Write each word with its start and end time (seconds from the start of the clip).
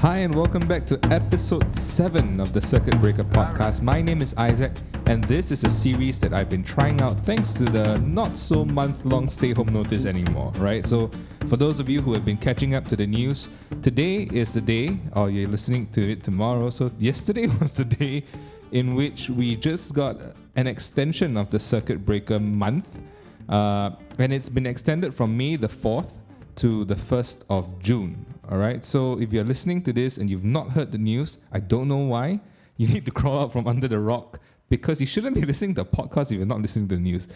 Hi, 0.00 0.18
and 0.18 0.34
welcome 0.34 0.66
back 0.66 0.84
to 0.86 0.98
episode 1.10 1.70
7 1.72 2.40
of 2.40 2.52
the 2.52 2.60
Circuit 2.60 3.00
Breaker 3.00 3.24
podcast. 3.24 3.80
My 3.80 4.02
name 4.02 4.20
is 4.20 4.34
Isaac, 4.34 4.72
and 5.06 5.24
this 5.24 5.50
is 5.50 5.64
a 5.64 5.70
series 5.70 6.18
that 6.18 6.34
I've 6.34 6.50
been 6.50 6.64
trying 6.64 7.00
out 7.00 7.24
thanks 7.24 7.54
to 7.54 7.64
the 7.64 7.96
not 8.00 8.36
so 8.36 8.64
month 8.64 9.06
long 9.06 9.30
stay 9.30 9.52
home 9.52 9.68
notice 9.72 10.04
anymore, 10.04 10.52
right? 10.56 10.84
So, 10.84 11.10
for 11.46 11.56
those 11.56 11.80
of 11.80 11.88
you 11.88 12.02
who 12.02 12.12
have 12.12 12.24
been 12.24 12.36
catching 12.36 12.74
up 12.74 12.84
to 12.88 12.96
the 12.96 13.06
news, 13.06 13.48
today 13.80 14.28
is 14.30 14.52
the 14.52 14.60
day, 14.60 14.98
or 15.14 15.30
you're 15.30 15.48
listening 15.48 15.86
to 15.92 16.10
it 16.10 16.22
tomorrow. 16.22 16.68
So, 16.70 16.90
yesterday 16.98 17.46
was 17.60 17.72
the 17.72 17.84
day 17.84 18.24
in 18.72 18.94
which 18.96 19.30
we 19.30 19.56
just 19.56 19.94
got 19.94 20.20
an 20.56 20.66
extension 20.66 21.36
of 21.36 21.48
the 21.50 21.60
Circuit 21.60 22.04
Breaker 22.04 22.40
month, 22.40 23.00
uh, 23.48 23.90
and 24.18 24.34
it's 24.34 24.50
been 24.50 24.66
extended 24.66 25.14
from 25.14 25.34
May 25.34 25.56
the 25.56 25.68
4th 25.68 26.10
to 26.56 26.84
the 26.84 26.96
1st 26.96 27.44
of 27.48 27.78
June. 27.80 28.33
All 28.50 28.58
right. 28.58 28.84
So 28.84 29.18
if 29.20 29.32
you're 29.32 29.44
listening 29.44 29.82
to 29.82 29.92
this 29.92 30.18
and 30.18 30.28
you've 30.28 30.44
not 30.44 30.70
heard 30.70 30.92
the 30.92 30.98
news, 30.98 31.38
I 31.52 31.60
don't 31.60 31.88
know 31.88 31.98
why. 31.98 32.40
You 32.76 32.88
need 32.88 33.04
to 33.04 33.12
crawl 33.12 33.42
out 33.42 33.52
from 33.52 33.68
under 33.68 33.86
the 33.86 34.00
rock 34.00 34.40
because 34.68 35.00
you 35.00 35.06
shouldn't 35.06 35.36
be 35.36 35.42
listening 35.46 35.76
to 35.76 35.82
a 35.82 35.84
podcast 35.84 36.32
if 36.32 36.38
you're 36.38 36.44
not 36.44 36.60
listening 36.60 36.88
to 36.88 36.96
the 36.96 37.00
news. 37.00 37.28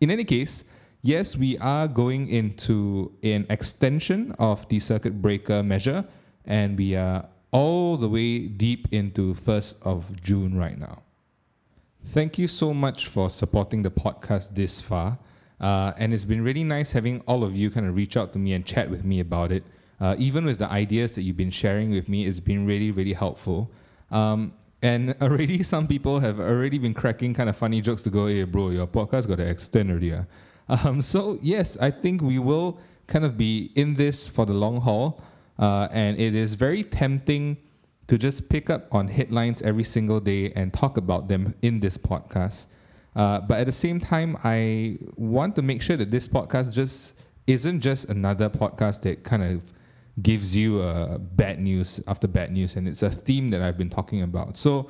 In 0.00 0.08
any 0.08 0.22
case, 0.22 0.62
yes, 1.02 1.36
we 1.36 1.58
are 1.58 1.88
going 1.88 2.28
into 2.28 3.10
an 3.24 3.44
extension 3.50 4.36
of 4.38 4.68
the 4.68 4.78
circuit 4.78 5.20
breaker 5.20 5.64
measure, 5.64 6.04
and 6.44 6.78
we 6.78 6.94
are 6.94 7.26
all 7.50 7.96
the 7.96 8.08
way 8.08 8.46
deep 8.46 8.86
into 8.92 9.34
1st 9.34 9.82
of 9.82 10.22
June 10.22 10.56
right 10.56 10.78
now. 10.78 11.02
Thank 12.04 12.38
you 12.38 12.46
so 12.46 12.72
much 12.72 13.08
for 13.08 13.30
supporting 13.30 13.82
the 13.82 13.90
podcast 13.90 14.54
this 14.54 14.80
far. 14.80 15.18
Uh, 15.60 15.92
and 15.98 16.12
it's 16.12 16.24
been 16.24 16.42
really 16.42 16.64
nice 16.64 16.92
having 16.92 17.20
all 17.22 17.42
of 17.42 17.56
you 17.56 17.70
kind 17.70 17.86
of 17.86 17.96
reach 17.96 18.16
out 18.16 18.32
to 18.34 18.38
me 18.38 18.52
and 18.52 18.66
chat 18.66 18.90
with 18.90 19.04
me 19.04 19.20
about 19.20 19.50
it. 19.50 19.64
Uh, 20.00 20.14
even 20.18 20.44
with 20.44 20.58
the 20.58 20.70
ideas 20.70 21.14
that 21.14 21.22
you've 21.22 21.36
been 21.36 21.50
sharing 21.50 21.90
with 21.90 22.08
me, 22.08 22.24
it's 22.24 22.40
been 22.40 22.66
really, 22.66 22.90
really 22.90 23.12
helpful. 23.12 23.70
Um, 24.10 24.52
and 24.82 25.14
already, 25.22 25.62
some 25.62 25.86
people 25.86 26.20
have 26.20 26.40
already 26.40 26.78
been 26.78 26.94
cracking 26.94 27.34
kind 27.34 27.48
of 27.48 27.56
funny 27.56 27.80
jokes 27.80 28.02
to 28.04 28.10
go, 28.10 28.26
hey, 28.26 28.44
bro, 28.44 28.70
your 28.70 28.86
podcast 28.86 29.28
got 29.28 29.36
to 29.36 29.48
extend 29.48 29.90
already. 29.90 30.12
Uh. 30.12 30.24
Um, 30.66 31.02
so, 31.02 31.38
yes, 31.42 31.76
I 31.78 31.90
think 31.90 32.22
we 32.22 32.38
will 32.38 32.78
kind 33.06 33.26
of 33.26 33.36
be 33.36 33.70
in 33.74 33.96
this 33.96 34.26
for 34.26 34.46
the 34.46 34.54
long 34.54 34.80
haul. 34.80 35.20
Uh, 35.58 35.88
and 35.90 36.18
it 36.18 36.34
is 36.34 36.54
very 36.54 36.82
tempting 36.82 37.58
to 38.06 38.18
just 38.18 38.48
pick 38.48 38.70
up 38.70 38.92
on 38.92 39.08
headlines 39.08 39.62
every 39.62 39.84
single 39.84 40.20
day 40.20 40.52
and 40.52 40.72
talk 40.72 40.96
about 40.96 41.28
them 41.28 41.54
in 41.62 41.80
this 41.80 41.98
podcast. 41.98 42.66
Uh, 43.14 43.40
but 43.40 43.60
at 43.60 43.66
the 43.66 43.72
same 43.72 44.00
time, 44.00 44.36
I 44.42 44.98
want 45.16 45.54
to 45.56 45.62
make 45.62 45.82
sure 45.82 45.96
that 45.96 46.10
this 46.10 46.26
podcast 46.26 46.72
just 46.72 47.14
isn't 47.46 47.80
just 47.80 48.06
another 48.06 48.50
podcast 48.50 49.02
that 49.02 49.22
kind 49.22 49.42
of 49.42 49.72
gives 50.22 50.56
you 50.56 50.80
uh, 50.80 51.18
bad 51.18 51.60
news 51.60 52.00
after 52.06 52.28
bad 52.28 52.52
news, 52.52 52.76
and 52.76 52.86
it's 52.86 53.02
a 53.02 53.10
theme 53.10 53.48
that 53.50 53.62
I've 53.62 53.78
been 53.78 53.90
talking 53.90 54.22
about. 54.22 54.56
So 54.56 54.88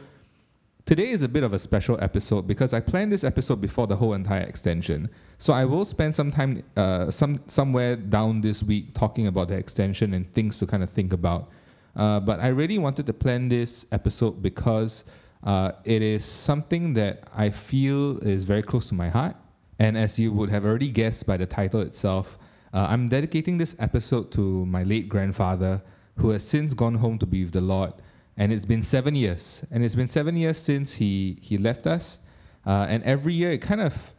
today 0.85 1.09
is 1.09 1.23
a 1.23 1.29
bit 1.29 1.43
of 1.43 1.55
a 1.55 1.59
special 1.59 1.99
episode 2.03 2.47
because 2.47 2.75
I 2.75 2.81
planned 2.81 3.11
this 3.11 3.25
episode 3.25 3.61
before 3.61 3.87
the 3.87 3.97
whole 3.97 4.13
entire 4.13 4.43
extension. 4.43 5.09
So 5.39 5.53
I 5.53 5.65
will 5.65 5.85
spend 5.85 6.15
some 6.15 6.31
time, 6.31 6.63
uh, 6.77 7.11
some 7.11 7.41
somewhere 7.47 7.97
down 7.97 8.43
this 8.43 8.63
week, 8.63 8.95
talking 8.95 9.27
about 9.27 9.49
the 9.49 9.55
extension 9.55 10.15
and 10.15 10.33
things 10.35 10.59
to 10.59 10.67
kind 10.67 10.83
of 10.83 10.91
think 10.91 11.13
about. 11.13 11.49
Uh, 11.97 12.21
but 12.21 12.41
I 12.41 12.49
really 12.49 12.79
wanted 12.79 13.07
to 13.07 13.13
plan 13.13 13.49
this 13.49 13.87
episode 13.93 14.43
because 14.43 15.05
uh, 15.45 15.73
it 15.85 16.03
is 16.03 16.25
something 16.25 16.95
that 16.95 17.25
I 17.35 17.51
feel 17.51 18.19
is 18.19 18.45
very 18.45 18.63
close 18.63 18.89
to 18.89 18.95
my 18.95 19.09
heart. 19.09 19.37
And 19.79 19.97
as 19.97 20.19
you 20.19 20.33
would 20.33 20.51
have 20.51 20.65
already 20.65 20.89
guessed 20.89 21.27
by 21.27 21.37
the 21.37 21.47
title 21.47 21.81
itself, 21.81 22.39
uh, 22.75 22.89
I'm 22.91 23.09
dedicating 23.09 23.57
this 23.59 23.77
episode 23.79 24.33
to 24.33 24.67
my 24.67 24.83
late 24.83 25.09
grandfather, 25.09 25.81
who 26.17 26.31
has 26.31 26.43
since 26.43 26.75
gone 26.75 26.97
home 26.97 27.19
to 27.19 27.27
be 27.27 27.45
with 27.45 27.53
the 27.53 27.61
Lord. 27.61 27.93
And 28.37 28.53
it's 28.53 28.65
been 28.65 28.83
seven 28.83 29.15
years. 29.15 29.65
And 29.71 29.85
it's 29.85 29.95
been 29.95 30.09
seven 30.09 30.37
years 30.37 30.59
since 30.59 30.95
he, 30.95 31.39
he 31.41 31.57
left 31.57 31.87
us. 31.87 32.19
Uh, 32.67 32.87
and 32.89 33.03
every 33.05 33.33
year, 33.33 33.53
it 33.53 33.59
kind 33.63 33.81
of, 33.81 34.13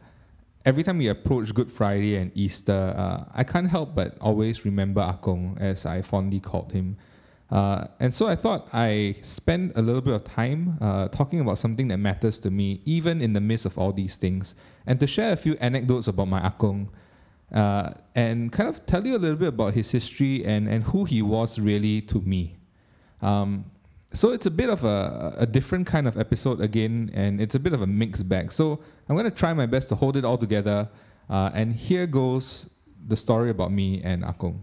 every 0.64 0.82
time 0.82 0.96
we 0.96 1.08
approach 1.08 1.52
Good 1.52 1.70
Friday 1.70 2.16
and 2.16 2.32
Easter, 2.34 2.94
uh, 2.96 3.24
I 3.34 3.44
can't 3.44 3.68
help 3.68 3.94
but 3.94 4.16
always 4.22 4.64
remember 4.64 5.02
Akong, 5.02 5.60
as 5.60 5.84
I 5.84 6.00
fondly 6.00 6.40
called 6.40 6.72
him. 6.72 6.96
Uh, 7.50 7.86
and 8.00 8.12
so 8.12 8.26
I 8.26 8.36
thought 8.36 8.70
I 8.72 9.16
spend 9.20 9.72
a 9.76 9.82
little 9.82 10.00
bit 10.00 10.14
of 10.14 10.24
time 10.24 10.78
uh, 10.80 11.08
talking 11.08 11.40
about 11.40 11.58
something 11.58 11.88
that 11.88 11.98
matters 11.98 12.38
to 12.40 12.50
me, 12.50 12.80
even 12.86 13.20
in 13.20 13.34
the 13.34 13.40
midst 13.40 13.66
of 13.66 13.78
all 13.78 13.92
these 13.92 14.16
things, 14.16 14.54
and 14.86 14.98
to 15.00 15.06
share 15.06 15.32
a 15.32 15.36
few 15.36 15.56
anecdotes 15.60 16.08
about 16.08 16.28
my 16.28 16.40
akong, 16.40 16.88
uh, 17.52 17.90
and 18.14 18.52
kind 18.52 18.68
of 18.68 18.84
tell 18.86 19.06
you 19.06 19.16
a 19.16 19.18
little 19.18 19.36
bit 19.36 19.48
about 19.48 19.74
his 19.74 19.90
history 19.90 20.44
and, 20.44 20.68
and 20.68 20.84
who 20.84 21.04
he 21.04 21.22
was 21.22 21.58
really 21.58 22.00
to 22.02 22.20
me. 22.20 22.56
Um, 23.22 23.70
so 24.12 24.32
it's 24.32 24.46
a 24.46 24.50
bit 24.50 24.70
of 24.70 24.84
a, 24.84 25.34
a 25.38 25.46
different 25.46 25.86
kind 25.86 26.08
of 26.08 26.18
episode 26.18 26.60
again, 26.60 27.10
and 27.14 27.40
it's 27.40 27.54
a 27.54 27.58
bit 27.58 27.72
of 27.72 27.82
a 27.82 27.86
mixed 27.86 28.28
bag. 28.28 28.52
So 28.52 28.80
I'm 29.08 29.16
going 29.16 29.30
to 29.30 29.36
try 29.36 29.52
my 29.52 29.66
best 29.66 29.88
to 29.90 29.94
hold 29.94 30.16
it 30.16 30.24
all 30.24 30.36
together. 30.36 30.88
Uh, 31.28 31.50
and 31.54 31.74
here 31.74 32.06
goes 32.06 32.68
the 33.06 33.16
story 33.16 33.50
about 33.50 33.72
me 33.72 34.00
and 34.02 34.22
Akong. 34.24 34.60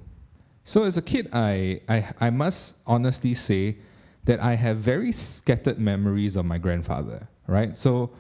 So 0.64 0.84
as 0.84 0.98
a 0.98 1.02
kid, 1.02 1.30
I, 1.34 1.82
I, 1.90 2.14
I 2.20 2.30
must 2.30 2.76
honestly 2.88 3.34
say 3.34 3.78
that 4.24 4.40
I 4.40 4.56
have 4.56 4.78
very 4.78 5.12
scattered 5.12 5.78
memories 5.78 6.36
of 6.36 6.46
my 6.46 6.58
grandfather, 6.58 7.28
right? 7.48 7.76
So, 7.78 8.12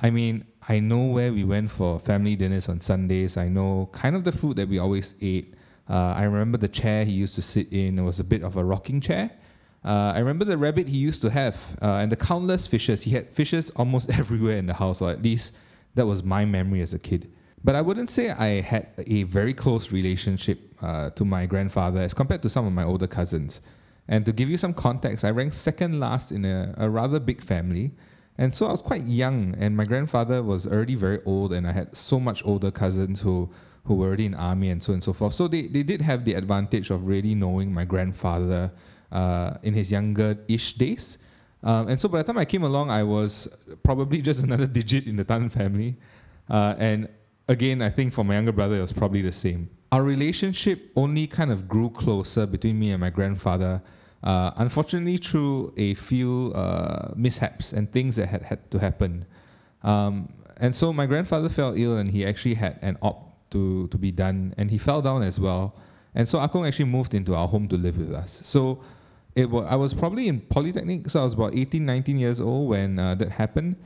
I 0.00 0.10
mean, 0.10 0.44
I 0.68 0.78
know 0.78 1.04
where 1.04 1.32
we 1.32 1.44
went 1.44 1.70
for 1.70 1.98
family 1.98 2.36
dinners 2.36 2.68
on 2.68 2.80
Sundays. 2.80 3.36
I 3.36 3.48
know 3.48 3.88
kind 3.92 4.14
of 4.14 4.24
the 4.24 4.32
food 4.32 4.56
that 4.56 4.68
we 4.68 4.78
always 4.78 5.14
ate. 5.20 5.54
Uh, 5.90 6.14
I 6.16 6.22
remember 6.22 6.56
the 6.56 6.68
chair 6.68 7.04
he 7.04 7.12
used 7.12 7.34
to 7.34 7.42
sit 7.42 7.72
in. 7.72 7.98
It 7.98 8.02
was 8.02 8.20
a 8.20 8.24
bit 8.24 8.42
of 8.42 8.56
a 8.56 8.64
rocking 8.64 9.00
chair. 9.00 9.30
Uh, 9.84 10.12
I 10.14 10.20
remember 10.20 10.44
the 10.44 10.56
rabbit 10.56 10.86
he 10.86 10.96
used 10.96 11.20
to 11.22 11.30
have 11.30 11.76
uh, 11.82 11.96
and 11.96 12.12
the 12.12 12.16
countless 12.16 12.68
fishes. 12.68 13.02
He 13.02 13.10
had 13.10 13.28
fishes 13.30 13.70
almost 13.76 14.10
everywhere 14.18 14.56
in 14.56 14.66
the 14.66 14.74
house, 14.74 15.00
or 15.00 15.10
at 15.10 15.22
least 15.22 15.54
that 15.94 16.06
was 16.06 16.22
my 16.22 16.44
memory 16.44 16.80
as 16.80 16.94
a 16.94 16.98
kid. 16.98 17.30
But 17.64 17.74
I 17.74 17.80
wouldn't 17.80 18.10
say 18.10 18.30
I 18.30 18.60
had 18.60 18.88
a 18.98 19.24
very 19.24 19.54
close 19.54 19.92
relationship 19.92 20.60
uh, 20.80 21.10
to 21.10 21.24
my 21.24 21.46
grandfather 21.46 22.00
as 22.00 22.14
compared 22.14 22.42
to 22.42 22.48
some 22.48 22.66
of 22.66 22.72
my 22.72 22.84
older 22.84 23.06
cousins. 23.06 23.60
And 24.08 24.26
to 24.26 24.32
give 24.32 24.48
you 24.48 24.58
some 24.58 24.74
context, 24.74 25.24
I 25.24 25.30
ranked 25.30 25.54
second 25.54 26.00
last 26.00 26.32
in 26.32 26.44
a, 26.44 26.74
a 26.76 26.90
rather 26.90 27.20
big 27.20 27.40
family. 27.40 27.92
And 28.38 28.52
so 28.54 28.66
I 28.66 28.70
was 28.70 28.82
quite 28.82 29.04
young, 29.04 29.54
and 29.58 29.76
my 29.76 29.84
grandfather 29.84 30.42
was 30.42 30.66
already 30.66 30.94
very 30.94 31.20
old, 31.24 31.52
and 31.52 31.66
I 31.66 31.72
had 31.72 31.96
so 31.96 32.18
much 32.18 32.44
older 32.44 32.70
cousins 32.70 33.20
who, 33.20 33.50
who 33.84 33.94
were 33.94 34.06
already 34.06 34.26
in 34.26 34.34
army 34.34 34.70
and 34.70 34.82
so 34.82 34.92
on 34.92 34.94
and 34.94 35.04
so 35.04 35.12
forth. 35.12 35.34
So 35.34 35.48
they, 35.48 35.66
they 35.66 35.82
did 35.82 36.00
have 36.00 36.24
the 36.24 36.34
advantage 36.34 36.90
of 36.90 37.06
really 37.06 37.34
knowing 37.34 37.72
my 37.72 37.84
grandfather 37.84 38.72
uh, 39.10 39.54
in 39.62 39.74
his 39.74 39.92
younger 39.92 40.38
ish 40.48 40.74
days. 40.74 41.18
Um, 41.62 41.88
and 41.88 42.00
so 42.00 42.08
by 42.08 42.18
the 42.18 42.24
time 42.24 42.38
I 42.38 42.44
came 42.44 42.64
along, 42.64 42.90
I 42.90 43.02
was 43.02 43.48
probably 43.82 44.20
just 44.22 44.42
another 44.42 44.66
digit 44.78 45.06
in 45.06 45.16
the 45.16 45.24
Tan 45.24 45.48
family. 45.48 45.96
Uh, 46.48 46.74
and 46.78 47.08
again, 47.48 47.82
I 47.82 47.90
think 47.90 48.12
for 48.12 48.24
my 48.24 48.34
younger 48.34 48.52
brother, 48.52 48.76
it 48.76 48.80
was 48.80 48.92
probably 48.92 49.22
the 49.22 49.32
same. 49.32 49.70
Our 49.92 50.02
relationship 50.02 50.90
only 50.96 51.26
kind 51.26 51.52
of 51.52 51.68
grew 51.68 51.90
closer 51.90 52.46
between 52.46 52.78
me 52.78 52.92
and 52.92 53.00
my 53.00 53.10
grandfather, 53.10 53.82
uh, 54.22 54.52
unfortunately, 54.56 55.16
through 55.16 55.72
a 55.76 55.94
few 55.94 56.52
uh, 56.54 57.12
mishaps 57.16 57.72
and 57.72 57.90
things 57.90 58.16
that 58.16 58.28
had 58.28 58.42
had 58.42 58.70
to 58.70 58.78
happen. 58.78 59.26
Um, 59.82 60.32
and 60.58 60.74
so 60.74 60.92
my 60.92 61.06
grandfather 61.06 61.48
fell 61.48 61.74
ill, 61.76 61.96
and 61.96 62.08
he 62.10 62.24
actually 62.24 62.54
had 62.54 62.78
an 62.82 62.98
op 63.02 63.50
to, 63.50 63.88
to 63.88 63.98
be 63.98 64.12
done, 64.12 64.54
and 64.56 64.70
he 64.70 64.78
fell 64.78 65.02
down 65.02 65.22
as 65.22 65.40
well. 65.40 65.74
And 66.14 66.28
so 66.28 66.38
Akong 66.38 66.66
actually 66.66 66.86
moved 66.86 67.14
into 67.14 67.34
our 67.34 67.48
home 67.48 67.68
to 67.68 67.76
live 67.76 67.98
with 67.98 68.12
us. 68.12 68.40
So 68.44 68.82
it 69.34 69.50
was, 69.50 69.66
I 69.68 69.76
was 69.76 69.94
probably 69.94 70.28
in 70.28 70.40
Polytechnic, 70.40 71.08
so 71.10 71.20
I 71.20 71.24
was 71.24 71.34
about 71.34 71.54
18, 71.56 71.84
19 71.84 72.18
years 72.18 72.40
old 72.40 72.68
when 72.68 72.98
uh, 72.98 73.14
that 73.16 73.30
happened. 73.30 73.76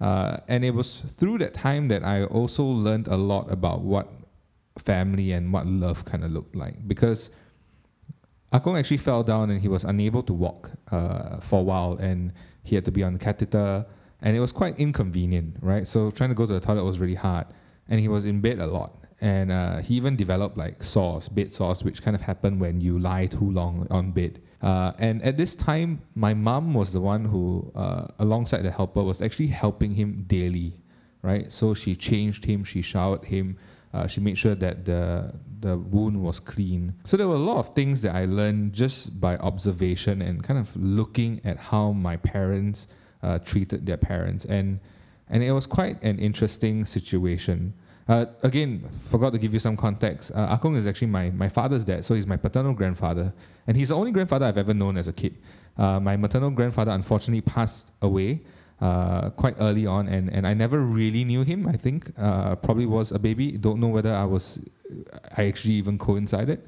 Uh, 0.00 0.38
and 0.48 0.64
it 0.64 0.74
was 0.74 1.02
through 1.16 1.38
that 1.38 1.54
time 1.54 1.88
that 1.88 2.04
I 2.04 2.24
also 2.24 2.64
learned 2.64 3.08
a 3.08 3.16
lot 3.16 3.50
about 3.50 3.80
what 3.80 4.12
family 4.78 5.32
and 5.32 5.52
what 5.52 5.66
love 5.66 6.04
kind 6.04 6.24
of 6.24 6.32
looked 6.32 6.54
like. 6.54 6.86
Because 6.86 7.30
Akong 8.52 8.78
actually 8.78 8.98
fell 8.98 9.22
down 9.22 9.50
and 9.50 9.60
he 9.60 9.68
was 9.68 9.84
unable 9.84 10.22
to 10.22 10.32
walk 10.32 10.70
uh, 10.90 11.40
for 11.40 11.60
a 11.60 11.62
while 11.62 11.94
and 11.94 12.32
he 12.62 12.74
had 12.74 12.84
to 12.84 12.90
be 12.90 13.02
on 13.02 13.14
a 13.16 13.18
catheter 13.18 13.84
and 14.22 14.36
it 14.36 14.40
was 14.40 14.52
quite 14.52 14.78
inconvenient, 14.78 15.56
right? 15.60 15.86
So 15.86 16.10
trying 16.10 16.30
to 16.30 16.34
go 16.34 16.46
to 16.46 16.52
the 16.52 16.60
toilet 16.60 16.84
was 16.84 16.98
really 16.98 17.14
hard 17.14 17.46
and 17.88 18.00
he 18.00 18.08
was 18.08 18.24
in 18.24 18.40
bed 18.40 18.58
a 18.60 18.66
lot. 18.66 18.92
And 19.20 19.50
uh, 19.50 19.78
he 19.78 19.94
even 19.94 20.14
developed 20.14 20.56
like 20.56 20.82
sores, 20.82 21.28
bed 21.28 21.52
sores, 21.52 21.82
which 21.82 22.02
kind 22.02 22.14
of 22.14 22.22
happen 22.22 22.58
when 22.58 22.80
you 22.80 22.98
lie 22.98 23.26
too 23.26 23.50
long 23.50 23.86
on 23.90 24.12
bed. 24.12 24.40
Uh, 24.62 24.92
and 24.98 25.22
at 25.22 25.36
this 25.36 25.56
time, 25.56 26.02
my 26.14 26.34
mom 26.34 26.74
was 26.74 26.92
the 26.92 27.00
one 27.00 27.24
who, 27.24 27.70
uh, 27.74 28.08
alongside 28.18 28.62
the 28.62 28.70
helper, 28.70 29.02
was 29.02 29.22
actually 29.22 29.46
helping 29.46 29.94
him 29.94 30.24
daily, 30.26 30.74
right? 31.22 31.50
So 31.52 31.72
she 31.72 31.94
changed 31.94 32.44
him, 32.44 32.64
she 32.64 32.82
showered 32.82 33.24
him, 33.24 33.58
uh, 33.92 34.06
she 34.06 34.20
made 34.20 34.36
sure 34.38 34.54
that 34.54 34.84
the 34.84 35.32
the 35.60 35.78
wound 35.78 36.22
was 36.22 36.38
clean. 36.38 36.94
So 37.04 37.16
there 37.16 37.26
were 37.26 37.34
a 37.34 37.38
lot 37.38 37.58
of 37.58 37.74
things 37.74 38.02
that 38.02 38.14
I 38.14 38.26
learned 38.26 38.74
just 38.74 39.20
by 39.20 39.36
observation 39.38 40.20
and 40.20 40.42
kind 40.42 40.60
of 40.60 40.76
looking 40.76 41.40
at 41.44 41.56
how 41.56 41.92
my 41.92 42.16
parents 42.18 42.88
uh, 43.22 43.38
treated 43.38 43.86
their 43.86 43.96
parents, 43.96 44.44
and 44.44 44.80
and 45.28 45.42
it 45.42 45.52
was 45.52 45.66
quite 45.66 46.02
an 46.02 46.18
interesting 46.18 46.84
situation. 46.84 47.74
Uh, 48.08 48.26
again, 48.44 48.88
forgot 49.08 49.32
to 49.32 49.38
give 49.38 49.52
you 49.52 49.58
some 49.58 49.76
context. 49.76 50.30
Uh, 50.32 50.56
Akong 50.56 50.76
is 50.76 50.86
actually 50.86 51.08
my, 51.08 51.30
my 51.30 51.48
father's 51.48 51.82
dad, 51.82 52.04
so 52.04 52.14
he's 52.14 52.26
my 52.26 52.36
paternal 52.36 52.72
grandfather. 52.72 53.34
And 53.66 53.76
he's 53.76 53.88
the 53.88 53.96
only 53.96 54.12
grandfather 54.12 54.46
I've 54.46 54.58
ever 54.58 54.72
known 54.72 54.96
as 54.96 55.08
a 55.08 55.12
kid. 55.12 55.36
Uh, 55.76 55.98
my 55.98 56.16
maternal 56.16 56.50
grandfather 56.50 56.92
unfortunately 56.92 57.40
passed 57.40 57.90
away 58.00 58.42
uh, 58.80 59.30
quite 59.30 59.56
early 59.58 59.86
on, 59.86 60.08
and, 60.08 60.32
and 60.32 60.46
I 60.46 60.54
never 60.54 60.80
really 60.80 61.24
knew 61.24 61.42
him, 61.42 61.66
I 61.66 61.76
think. 61.76 62.12
Uh, 62.18 62.56
probably 62.56 62.86
was 62.86 63.12
a 63.12 63.18
baby. 63.18 63.52
Don't 63.52 63.80
know 63.80 63.88
whether 63.88 64.12
I 64.12 64.24
was, 64.24 64.58
I 65.36 65.46
actually 65.46 65.74
even 65.74 65.98
coincided 65.98 66.62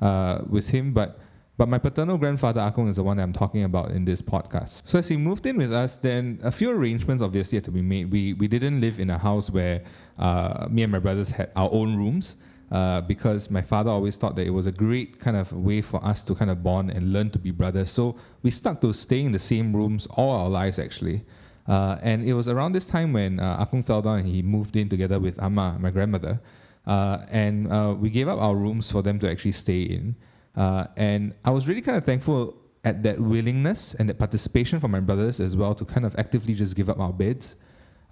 uh, 0.00 0.42
with 0.48 0.68
him, 0.70 0.92
but 0.92 1.20
but 1.56 1.68
my 1.68 1.78
paternal 1.78 2.18
grandfather, 2.18 2.60
Akong, 2.60 2.88
is 2.88 2.94
the 2.96 3.02
one 3.02 3.16
that 3.16 3.24
I'm 3.24 3.32
talking 3.32 3.64
about 3.64 3.90
in 3.90 4.04
this 4.04 4.22
podcast. 4.22 4.86
So 4.86 5.00
as 5.00 5.08
he 5.08 5.16
moved 5.16 5.44
in 5.44 5.56
with 5.56 5.72
us, 5.72 5.98
then 5.98 6.38
a 6.44 6.52
few 6.52 6.70
arrangements 6.70 7.20
obviously 7.20 7.56
had 7.56 7.64
to 7.64 7.72
be 7.72 7.82
made. 7.82 8.12
We, 8.12 8.34
we 8.34 8.46
didn't 8.46 8.80
live 8.80 9.00
in 9.00 9.10
a 9.10 9.18
house 9.18 9.50
where 9.50 9.82
uh, 10.20 10.68
me 10.70 10.84
and 10.84 10.92
my 10.92 11.00
brothers 11.00 11.30
had 11.30 11.50
our 11.56 11.68
own 11.72 11.96
rooms. 11.96 12.36
Uh, 12.70 13.00
because 13.00 13.50
my 13.50 13.62
father 13.62 13.90
always 13.90 14.18
thought 14.18 14.36
that 14.36 14.46
it 14.46 14.50
was 14.50 14.66
a 14.66 14.72
great 14.72 15.18
kind 15.18 15.38
of 15.38 15.50
way 15.54 15.80
for 15.80 16.04
us 16.04 16.22
to 16.22 16.34
kind 16.34 16.50
of 16.50 16.62
bond 16.62 16.90
and 16.90 17.14
learn 17.14 17.30
to 17.30 17.38
be 17.38 17.50
brothers. 17.50 17.90
So 17.90 18.14
we 18.42 18.50
stuck 18.50 18.82
to 18.82 18.92
staying 18.92 19.26
in 19.26 19.32
the 19.32 19.38
same 19.38 19.74
rooms 19.74 20.06
all 20.10 20.30
our 20.30 20.50
lives, 20.50 20.78
actually. 20.78 21.24
Uh, 21.68 21.98
and 22.00 22.24
it 22.24 22.32
was 22.32 22.48
around 22.48 22.72
this 22.72 22.86
time 22.86 23.12
when 23.12 23.38
uh, 23.38 23.64
Akong 23.64 23.84
fell 23.84 24.00
down 24.00 24.20
and 24.20 24.28
he 24.28 24.42
moved 24.42 24.74
in 24.74 24.88
together 24.88 25.20
with 25.20 25.40
Amma, 25.42 25.76
my 25.78 25.90
grandmother. 25.90 26.40
Uh, 26.86 27.26
and 27.28 27.70
uh, 27.70 27.94
we 27.98 28.08
gave 28.08 28.26
up 28.26 28.40
our 28.40 28.56
rooms 28.56 28.90
for 28.90 29.02
them 29.02 29.18
to 29.18 29.30
actually 29.30 29.52
stay 29.52 29.82
in. 29.82 30.16
Uh, 30.56 30.86
and 30.96 31.34
I 31.44 31.50
was 31.50 31.68
really 31.68 31.82
kind 31.82 31.98
of 31.98 32.04
thankful 32.04 32.56
at 32.84 33.02
that 33.02 33.20
willingness 33.20 33.94
and 33.94 34.08
that 34.08 34.18
participation 34.18 34.80
from 34.80 34.92
my 34.92 35.00
brothers 35.00 35.40
as 35.40 35.56
well 35.56 35.74
to 35.74 35.84
kind 35.84 36.06
of 36.06 36.14
actively 36.18 36.54
just 36.54 36.74
give 36.74 36.88
up 36.88 36.98
our 36.98 37.12
beds. 37.12 37.56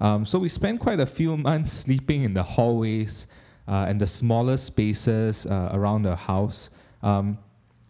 Um, 0.01 0.27
so 0.27 0.39
we 0.39 0.51
spent 0.51 0.81
quite 0.81 1.01
a 1.01 1.07
few 1.07 1.37
months 1.49 1.73
sleeping 1.73 2.25
in 2.25 2.35
the 2.35 2.43
hallways 2.43 3.27
uh, 3.67 3.87
and 3.89 3.99
the 3.99 4.07
smaller 4.07 4.59
spaces 4.59 5.47
uh, 5.47 5.71
around 5.73 6.03
the 6.03 6.15
house. 6.15 6.69
Um, 7.03 7.39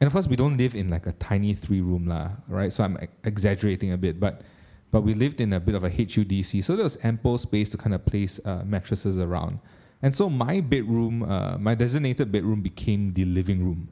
and 0.00 0.06
of 0.06 0.12
course, 0.12 0.28
we 0.28 0.36
don't 0.36 0.56
live 0.56 0.76
in 0.76 0.90
like 0.90 1.06
a 1.06 1.12
tiny 1.12 1.54
three 1.54 1.80
room, 1.80 2.06
lah, 2.06 2.30
right? 2.48 2.72
So 2.72 2.84
I'm 2.84 2.96
exaggerating 3.24 3.92
a 3.92 3.96
bit, 3.96 4.20
but 4.20 4.42
but 4.90 5.02
we 5.02 5.14
lived 5.14 5.40
in 5.40 5.52
a 5.52 5.60
bit 5.60 5.74
of 5.74 5.84
a 5.84 5.90
HUDC, 5.90 6.64
so 6.64 6.76
there 6.76 6.84
was 6.84 6.98
ample 7.02 7.38
space 7.38 7.70
to 7.70 7.76
kind 7.76 7.94
of 7.94 8.04
place 8.04 8.40
uh, 8.44 8.62
mattresses 8.64 9.18
around. 9.18 9.58
And 10.02 10.14
so 10.14 10.28
my 10.28 10.60
bedroom, 10.60 11.22
uh, 11.22 11.58
my 11.58 11.74
designated 11.74 12.30
bedroom, 12.30 12.60
became 12.62 13.10
the 13.10 13.24
living 13.24 13.64
room 13.64 13.88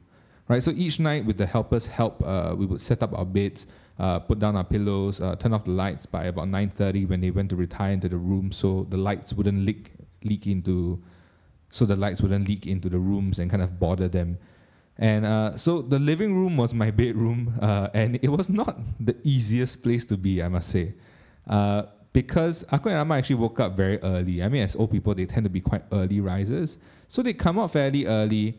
right? 0.47 0.61
So 0.61 0.71
each 0.71 0.99
night, 0.99 1.25
with 1.25 1.37
the 1.37 1.45
helpers' 1.45 1.87
help, 1.87 2.23
uh, 2.25 2.55
we 2.57 2.65
would 2.65 2.81
set 2.81 3.01
up 3.03 3.17
our 3.17 3.25
beds, 3.25 3.67
uh, 3.99 4.19
put 4.19 4.39
down 4.39 4.55
our 4.55 4.63
pillows, 4.63 5.21
uh, 5.21 5.35
turn 5.35 5.53
off 5.53 5.65
the 5.65 5.71
lights 5.71 6.05
by 6.05 6.25
about 6.25 6.47
9:30 6.47 7.05
when 7.05 7.21
they 7.21 7.31
went 7.31 7.49
to 7.49 7.55
retire 7.55 7.91
into 7.91 8.09
the 8.09 8.17
room, 8.17 8.51
so 8.51 8.85
the 8.89 8.97
lights 8.97 9.33
wouldn't 9.33 9.59
leak 9.65 9.91
leak 10.23 10.47
into, 10.47 11.01
so 11.69 11.85
the 11.85 11.95
lights 11.95 12.21
wouldn't 12.21 12.47
leak 12.47 12.65
into 12.65 12.89
the 12.89 12.99
rooms 12.99 13.39
and 13.39 13.49
kind 13.49 13.63
of 13.63 13.79
bother 13.79 14.07
them. 14.07 14.37
And 14.97 15.25
uh, 15.25 15.57
so 15.57 15.81
the 15.81 15.99
living 15.99 16.33
room 16.35 16.55
was 16.55 16.73
my 16.73 16.89
bedroom, 16.89 17.53
uh, 17.61 17.89
and 17.93 18.17
it 18.21 18.29
was 18.29 18.49
not 18.49 18.79
the 18.99 19.15
easiest 19.23 19.83
place 19.83 20.05
to 20.05 20.17
be, 20.17 20.41
I 20.41 20.47
must 20.47 20.69
say. 20.69 20.93
Uh, 21.47 21.83
because 22.13 22.63
Akon 22.71 22.91
and 22.91 22.99
Amma 22.99 23.15
actually 23.15 23.35
woke 23.35 23.59
up 23.59 23.75
very 23.75 23.99
early. 24.01 24.41
I 24.41 24.47
mean, 24.47 24.63
as 24.63 24.75
old 24.77 24.91
people, 24.91 25.13
they 25.13 25.25
tend 25.25 25.43
to 25.43 25.49
be 25.49 25.59
quite 25.59 25.83
early 25.91 26.21
risers. 26.21 26.77
So 27.09 27.21
they 27.21 27.33
come 27.33 27.59
out 27.59 27.71
fairly 27.71 28.05
early 28.05 28.57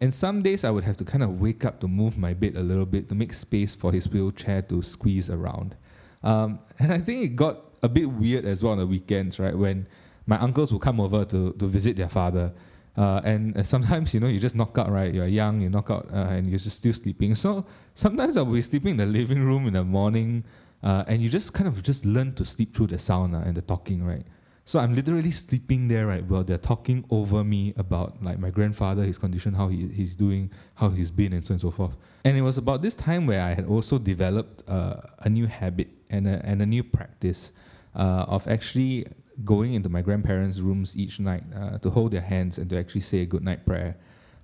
and 0.00 0.12
some 0.12 0.42
days 0.42 0.64
I 0.64 0.70
would 0.70 0.84
have 0.84 0.96
to 0.98 1.04
kind 1.04 1.22
of 1.22 1.40
wake 1.40 1.64
up 1.64 1.80
to 1.80 1.88
move 1.88 2.18
my 2.18 2.34
bed 2.34 2.56
a 2.56 2.62
little 2.62 2.84
bit 2.84 3.08
to 3.08 3.14
make 3.14 3.32
space 3.32 3.74
for 3.74 3.92
his 3.92 4.08
wheelchair 4.08 4.62
to 4.62 4.82
squeeze 4.82 5.30
around. 5.30 5.74
Um, 6.22 6.58
and 6.78 6.92
I 6.92 6.98
think 6.98 7.24
it 7.24 7.36
got 7.36 7.60
a 7.82 7.88
bit 7.88 8.06
weird 8.06 8.44
as 8.44 8.62
well 8.62 8.72
on 8.72 8.78
the 8.78 8.86
weekends, 8.86 9.38
right? 9.38 9.56
When 9.56 9.86
my 10.26 10.38
uncles 10.38 10.72
would 10.72 10.82
come 10.82 11.00
over 11.00 11.24
to, 11.24 11.52
to 11.52 11.66
visit 11.66 11.96
their 11.96 12.08
father. 12.08 12.52
Uh, 12.96 13.20
and 13.24 13.56
uh, 13.56 13.62
sometimes, 13.62 14.14
you 14.14 14.20
know, 14.20 14.26
you 14.26 14.38
just 14.38 14.56
knock 14.56 14.76
out, 14.78 14.90
right? 14.90 15.12
You're 15.12 15.26
young, 15.26 15.60
you 15.60 15.68
knock 15.68 15.90
out, 15.90 16.08
uh, 16.12 16.28
and 16.30 16.46
you're 16.46 16.58
just 16.58 16.78
still 16.78 16.92
sleeping. 16.92 17.34
So 17.34 17.66
sometimes 17.94 18.36
I'll 18.36 18.46
be 18.46 18.62
sleeping 18.62 18.92
in 18.92 18.96
the 18.96 19.06
living 19.06 19.42
room 19.42 19.66
in 19.66 19.74
the 19.74 19.84
morning, 19.84 20.44
uh, 20.82 21.04
and 21.06 21.22
you 21.22 21.28
just 21.28 21.52
kind 21.52 21.68
of 21.68 21.82
just 21.82 22.06
learn 22.06 22.34
to 22.34 22.44
sleep 22.44 22.74
through 22.74 22.88
the 22.88 22.98
sound 22.98 23.34
uh, 23.34 23.40
and 23.40 23.56
the 23.56 23.62
talking, 23.62 24.04
right? 24.04 24.26
So 24.64 24.80
I'm 24.80 24.96
literally 24.96 25.30
sleeping 25.30 25.86
there, 25.86 26.08
right? 26.08 26.24
While 26.24 26.42
they're 26.42 26.58
talking 26.58 27.04
over 27.10 27.44
me 27.44 27.72
about 27.76 28.20
like 28.22 28.40
my 28.40 28.50
grandfather, 28.50 29.04
his 29.04 29.16
condition, 29.16 29.54
how 29.54 29.68
he, 29.68 29.86
he's 29.88 30.16
doing, 30.16 30.50
how 30.74 30.88
he's 30.88 31.10
been, 31.10 31.34
and 31.34 31.44
so 31.44 31.52
on 31.52 31.54
and 31.54 31.60
so 31.60 31.70
forth. 31.70 31.96
And 32.24 32.36
it 32.36 32.42
was 32.42 32.58
about 32.58 32.82
this 32.82 32.96
time 32.96 33.26
where 33.26 33.42
I 33.42 33.54
had 33.54 33.66
also 33.66 33.96
developed 33.96 34.68
uh, 34.68 35.02
a 35.20 35.28
new 35.28 35.46
habit 35.46 35.88
and 36.10 36.26
a, 36.26 36.44
and 36.44 36.60
a 36.62 36.66
new 36.66 36.82
practice 36.82 37.52
uh, 37.94 38.24
of 38.26 38.48
actually 38.48 39.06
going 39.44 39.74
into 39.74 39.88
my 39.88 40.02
grandparents' 40.02 40.60
rooms 40.60 40.96
each 40.96 41.20
night 41.20 41.44
uh, 41.54 41.78
to 41.78 41.90
hold 41.90 42.12
their 42.12 42.20
hands 42.22 42.58
and 42.58 42.70
to 42.70 42.78
actually 42.78 43.02
say 43.02 43.20
a 43.20 43.26
good 43.26 43.44
night 43.44 43.66
prayer. 43.66 43.96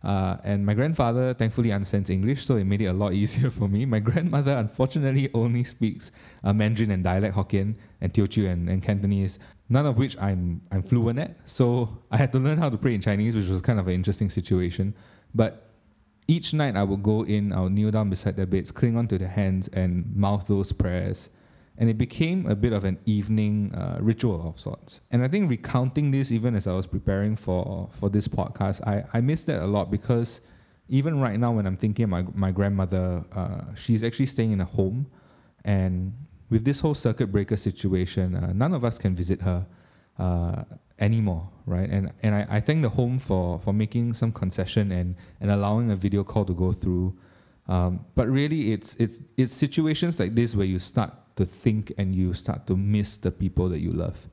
Uh, 0.02 0.36
and 0.42 0.66
my 0.66 0.74
grandfather 0.74 1.32
thankfully 1.32 1.70
understands 1.70 2.10
English, 2.10 2.44
so 2.44 2.56
it 2.56 2.64
made 2.64 2.80
it 2.80 2.86
a 2.86 2.92
lot 2.92 3.12
easier 3.22 3.50
for 3.50 3.68
me. 3.68 3.86
My 3.86 4.00
grandmother 4.00 4.56
unfortunately 4.56 5.30
only 5.32 5.64
speaks 5.64 6.10
uh, 6.42 6.52
Mandarin 6.52 6.90
and 6.90 7.04
dialect 7.04 7.36
Hokkien 7.36 7.76
and 8.00 8.12
Teochew 8.12 8.50
and, 8.50 8.68
and 8.68 8.82
Cantonese 8.82 9.38
none 9.72 9.86
of 9.86 9.96
which 9.96 10.16
I'm 10.20 10.60
I'm 10.70 10.82
fluent 10.82 11.18
at. 11.18 11.36
So 11.48 11.88
I 12.10 12.18
had 12.18 12.30
to 12.32 12.38
learn 12.38 12.58
how 12.58 12.68
to 12.68 12.76
pray 12.76 12.94
in 12.94 13.00
Chinese, 13.00 13.34
which 13.34 13.48
was 13.48 13.60
kind 13.60 13.80
of 13.80 13.88
an 13.88 13.94
interesting 13.94 14.28
situation. 14.28 14.94
But 15.34 15.70
each 16.28 16.52
night 16.54 16.76
I 16.76 16.82
would 16.84 17.02
go 17.02 17.24
in, 17.24 17.52
I 17.52 17.60
would 17.62 17.72
kneel 17.72 17.90
down 17.90 18.10
beside 18.10 18.36
their 18.36 18.46
beds, 18.46 18.70
cling 18.70 18.96
onto 18.96 19.18
their 19.18 19.28
hands, 19.28 19.68
and 19.68 20.14
mouth 20.14 20.46
those 20.46 20.72
prayers. 20.72 21.30
And 21.78 21.88
it 21.88 21.96
became 21.96 22.46
a 22.46 22.54
bit 22.54 22.72
of 22.72 22.84
an 22.84 22.98
evening 23.06 23.74
uh, 23.74 23.98
ritual 24.00 24.46
of 24.46 24.60
sorts. 24.60 25.00
And 25.10 25.24
I 25.24 25.28
think 25.28 25.48
recounting 25.48 26.10
this, 26.10 26.30
even 26.30 26.54
as 26.54 26.66
I 26.66 26.72
was 26.72 26.86
preparing 26.86 27.34
for, 27.34 27.88
for 27.98 28.10
this 28.10 28.28
podcast, 28.28 28.86
I, 28.86 29.04
I 29.12 29.20
missed 29.20 29.46
that 29.46 29.62
a 29.62 29.66
lot 29.66 29.90
because 29.90 30.42
even 30.88 31.18
right 31.18 31.38
now, 31.40 31.52
when 31.52 31.66
I'm 31.66 31.76
thinking 31.76 32.08
my, 32.10 32.22
my 32.34 32.50
grandmother, 32.50 33.24
uh, 33.34 33.74
she's 33.74 34.04
actually 34.04 34.26
staying 34.26 34.52
in 34.52 34.60
a 34.60 34.66
home. 34.66 35.06
And 35.64 36.12
with 36.50 36.64
this 36.64 36.80
whole 36.80 36.94
circuit 36.94 37.32
breaker 37.32 37.56
situation, 37.56 38.36
uh, 38.36 38.52
none 38.52 38.74
of 38.74 38.84
us 38.84 38.98
can 38.98 39.16
visit 39.16 39.40
her 39.40 39.66
uh, 40.18 40.64
anymore, 40.98 41.48
right? 41.66 41.88
And 41.88 42.12
and 42.22 42.34
I, 42.34 42.46
I 42.50 42.60
thank 42.60 42.82
the 42.82 42.90
home 42.90 43.18
for 43.18 43.58
for 43.58 43.72
making 43.72 44.14
some 44.14 44.32
concession 44.32 44.92
and 44.92 45.16
and 45.40 45.50
allowing 45.50 45.90
a 45.90 45.96
video 45.96 46.22
call 46.24 46.44
to 46.44 46.54
go 46.54 46.72
through. 46.72 47.16
Um, 47.68 48.04
but 48.14 48.28
really, 48.28 48.72
it's 48.72 48.94
it's 48.94 49.20
it's 49.36 49.52
situations 49.52 50.18
like 50.18 50.34
this 50.34 50.56
where 50.56 50.66
you 50.66 50.78
start 50.78 51.12
to 51.36 51.46
think 51.46 51.92
and 51.96 52.14
you 52.14 52.34
start 52.34 52.66
to 52.66 52.76
miss 52.76 53.16
the 53.16 53.30
people 53.30 53.68
that 53.68 53.80
you 53.80 53.92
love. 53.92 54.26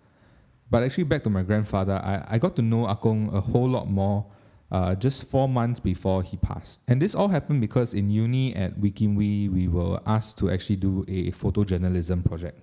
But 0.72 0.84
actually, 0.84 1.06
back 1.06 1.24
to 1.24 1.30
my 1.30 1.44
grandfather, 1.44 1.94
I, 1.94 2.26
I 2.36 2.38
got 2.38 2.56
to 2.58 2.62
know 2.62 2.86
Akong 2.88 3.34
a 3.34 3.42
whole 3.42 3.68
lot 3.68 3.90
more 3.90 4.26
uh, 4.72 4.96
just 4.96 5.30
four 5.30 5.50
months 5.50 5.80
before 5.80 6.22
he 6.24 6.38
passed. 6.38 6.82
And 6.88 7.02
this 7.02 7.16
all 7.16 7.28
happened 7.28 7.62
because 7.62 7.94
in 7.94 8.10
uni 8.10 8.56
at 8.56 8.78
Wee 8.78 8.92
Kim 8.92 9.16
Wee, 9.16 9.50
we 9.50 9.68
were 9.68 10.00
asked 10.06 10.38
to 10.40 10.52
actually 10.52 10.76
do 10.76 11.06
a 11.08 11.32
photojournalism 11.32 12.24
project 12.24 12.60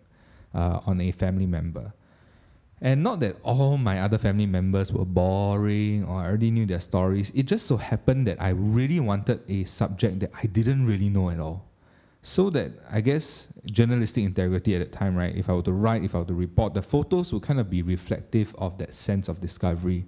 uh, 0.55 0.81
on 0.87 1.01
a 1.01 1.11
family 1.11 1.47
member. 1.47 1.93
And 2.81 3.03
not 3.03 3.21
that 3.21 3.37
all 3.43 3.79
my 3.79 4.01
other 4.01 4.19
family 4.19 4.47
members 4.47 4.93
were 4.93 5.07
boring 5.07 6.05
or 6.05 6.21
I 6.21 6.27
already 6.27 6.51
knew 6.51 6.67
their 6.67 6.81
stories. 6.81 7.31
It 7.35 7.45
just 7.45 7.67
so 7.67 7.79
happened 7.79 8.27
that 8.27 8.41
I 8.41 8.51
really 8.51 9.01
wanted 9.01 9.41
a 9.49 9.65
subject 9.65 10.21
that 10.21 10.31
I 10.43 10.47
didn't 10.47 10.87
really 10.87 11.09
know 11.09 11.31
at 11.31 11.41
all. 11.41 11.65
So 12.23 12.51
that 12.51 12.73
I 12.91 13.01
guess 13.01 13.49
journalistic 13.65 14.25
integrity 14.25 14.75
at 14.75 14.81
that 14.81 14.93
time, 14.93 15.17
right? 15.17 15.35
If 15.35 15.49
I 15.49 15.55
were 15.55 15.63
to 15.63 15.73
write, 15.73 16.05
if 16.05 16.15
I 16.15 16.19
were 16.19 16.25
to 16.27 16.35
report, 16.35 16.75
the 16.75 16.83
photos 16.83 17.33
would 17.33 17.43
kind 17.43 17.61
of 17.61 17.71
be 17.71 17.83
reflective 17.83 18.55
of 18.59 18.77
that 18.79 18.95
sense 18.95 19.29
of 19.29 19.41
discovery 19.41 20.07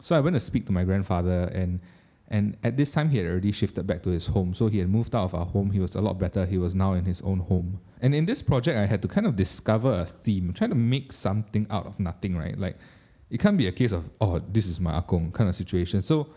so 0.00 0.16
I 0.16 0.20
went 0.20 0.34
to 0.34 0.40
speak 0.40 0.66
to 0.66 0.72
my 0.72 0.84
grandfather, 0.84 1.50
and 1.54 1.80
and 2.28 2.56
at 2.64 2.76
this 2.76 2.92
time 2.92 3.10
he 3.10 3.18
had 3.18 3.26
already 3.26 3.52
shifted 3.52 3.86
back 3.86 4.02
to 4.02 4.10
his 4.10 4.28
home. 4.28 4.52
So 4.54 4.66
he 4.66 4.78
had 4.78 4.88
moved 4.88 5.14
out 5.14 5.24
of 5.24 5.34
our 5.34 5.46
home. 5.46 5.70
He 5.70 5.78
was 5.78 5.94
a 5.94 6.00
lot 6.00 6.18
better. 6.18 6.44
He 6.44 6.58
was 6.58 6.74
now 6.74 6.92
in 6.92 7.04
his 7.04 7.22
own 7.22 7.40
home. 7.40 7.80
And 8.02 8.14
in 8.14 8.26
this 8.26 8.42
project, 8.42 8.76
I 8.76 8.86
had 8.86 9.00
to 9.02 9.08
kind 9.08 9.26
of 9.26 9.36
discover 9.36 9.92
a 9.92 10.06
theme, 10.06 10.52
trying 10.52 10.70
to 10.70 10.76
make 10.76 11.12
something 11.12 11.66
out 11.70 11.86
of 11.86 12.00
nothing, 12.00 12.36
right? 12.36 12.58
Like 12.58 12.78
it 13.30 13.38
can't 13.38 13.56
be 13.56 13.68
a 13.68 13.72
case 13.72 13.92
of 13.92 14.10
oh, 14.20 14.40
this 14.40 14.66
is 14.66 14.80
my 14.80 14.92
ah 14.92 15.02
akong 15.02 15.32
kind 15.32 15.48
of 15.48 15.54
situation. 15.54 16.02
So 16.02 16.28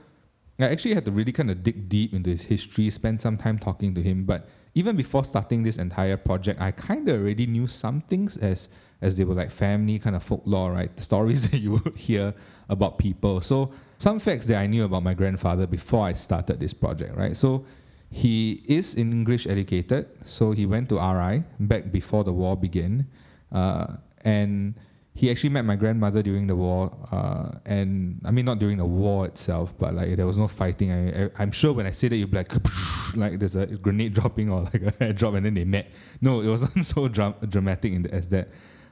I 0.59 0.69
actually 0.69 0.93
had 0.93 1.05
to 1.05 1.11
really 1.11 1.31
kind 1.31 1.49
of 1.49 1.63
dig 1.63 1.87
deep 1.87 2.13
into 2.13 2.29
his 2.29 2.43
history, 2.43 2.89
spend 2.89 3.21
some 3.21 3.37
time 3.37 3.57
talking 3.57 3.95
to 3.95 4.01
him. 4.01 4.25
But 4.25 4.47
even 4.75 4.95
before 4.95 5.23
starting 5.23 5.63
this 5.63 5.77
entire 5.77 6.17
project, 6.17 6.59
I 6.61 6.71
kind 6.71 7.07
of 7.07 7.21
already 7.21 7.47
knew 7.47 7.67
some 7.67 8.01
things 8.01 8.37
as 8.37 8.69
as 9.01 9.15
they 9.15 9.23
were 9.23 9.33
like 9.33 9.49
family 9.49 9.97
kind 9.97 10.15
of 10.15 10.23
folklore, 10.23 10.73
right? 10.73 10.93
The 10.95 11.03
stories 11.03 11.49
that 11.49 11.59
you 11.59 11.71
would 11.71 11.95
hear 11.95 12.33
about 12.67 12.97
people. 12.97 13.41
So 13.41 13.71
some 13.97 14.19
facts 14.19 14.45
that 14.47 14.57
I 14.57 14.67
knew 14.67 14.83
about 14.83 15.03
my 15.03 15.13
grandfather 15.13 15.65
before 15.65 16.05
I 16.05 16.13
started 16.13 16.59
this 16.59 16.73
project, 16.73 17.15
right? 17.15 17.35
So 17.35 17.65
he 18.11 18.61
is 18.67 18.95
English 18.95 19.47
educated, 19.47 20.07
so 20.23 20.51
he 20.51 20.65
went 20.65 20.89
to 20.89 20.95
RI 20.95 21.43
back 21.59 21.91
before 21.91 22.23
the 22.23 22.33
war 22.33 22.57
began, 22.57 23.07
uh, 23.51 23.97
and 24.25 24.73
he 25.19 25.29
actually 25.29 25.49
met 25.49 25.65
my 25.65 25.75
grandmother 25.75 26.23
during 26.23 26.47
the 26.47 26.55
war. 26.55 26.95
Uh, 27.11 27.51
and 27.65 28.21
I 28.23 28.31
mean, 28.31 28.45
not 28.45 28.57
during 28.57 28.77
the 28.77 28.85
war 28.85 29.25
itself, 29.25 29.77
but 29.77 29.93
like 29.93 30.15
there 30.15 30.25
was 30.25 30.37
no 30.37 30.47
fighting. 30.47 30.93
I, 31.37 31.43
am 31.43 31.51
sure 31.51 31.73
when 31.73 31.85
I 31.85 31.91
say 31.91 32.07
that, 32.07 32.15
you'll 32.15 32.29
be 32.29 32.37
like, 32.37 32.53
like 33.17 33.37
there's 33.37 33.57
a 33.57 33.65
grenade 33.65 34.13
dropping 34.13 34.49
or 34.49 34.61
like 34.61 34.81
a 35.01 35.11
drop, 35.11 35.33
and 35.33 35.45
then 35.45 35.55
they 35.55 35.65
met. 35.65 35.91
No, 36.21 36.39
it 36.39 36.47
wasn't 36.47 36.85
so 36.93 37.09
dra- 37.09 37.35
dramatic 37.49 38.01
the, 38.03 38.13
as 38.13 38.29
that. 38.29 38.47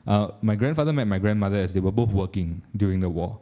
Uh, 0.05 0.31
my 0.41 0.55
grandfather 0.55 0.91
met 0.91 1.07
my 1.07 1.17
grandmother 1.17 1.55
as 1.59 1.73
they 1.73 1.79
were 1.79 1.93
both 1.93 2.11
working 2.11 2.61
during 2.75 2.99
the 2.99 3.09
war. 3.09 3.39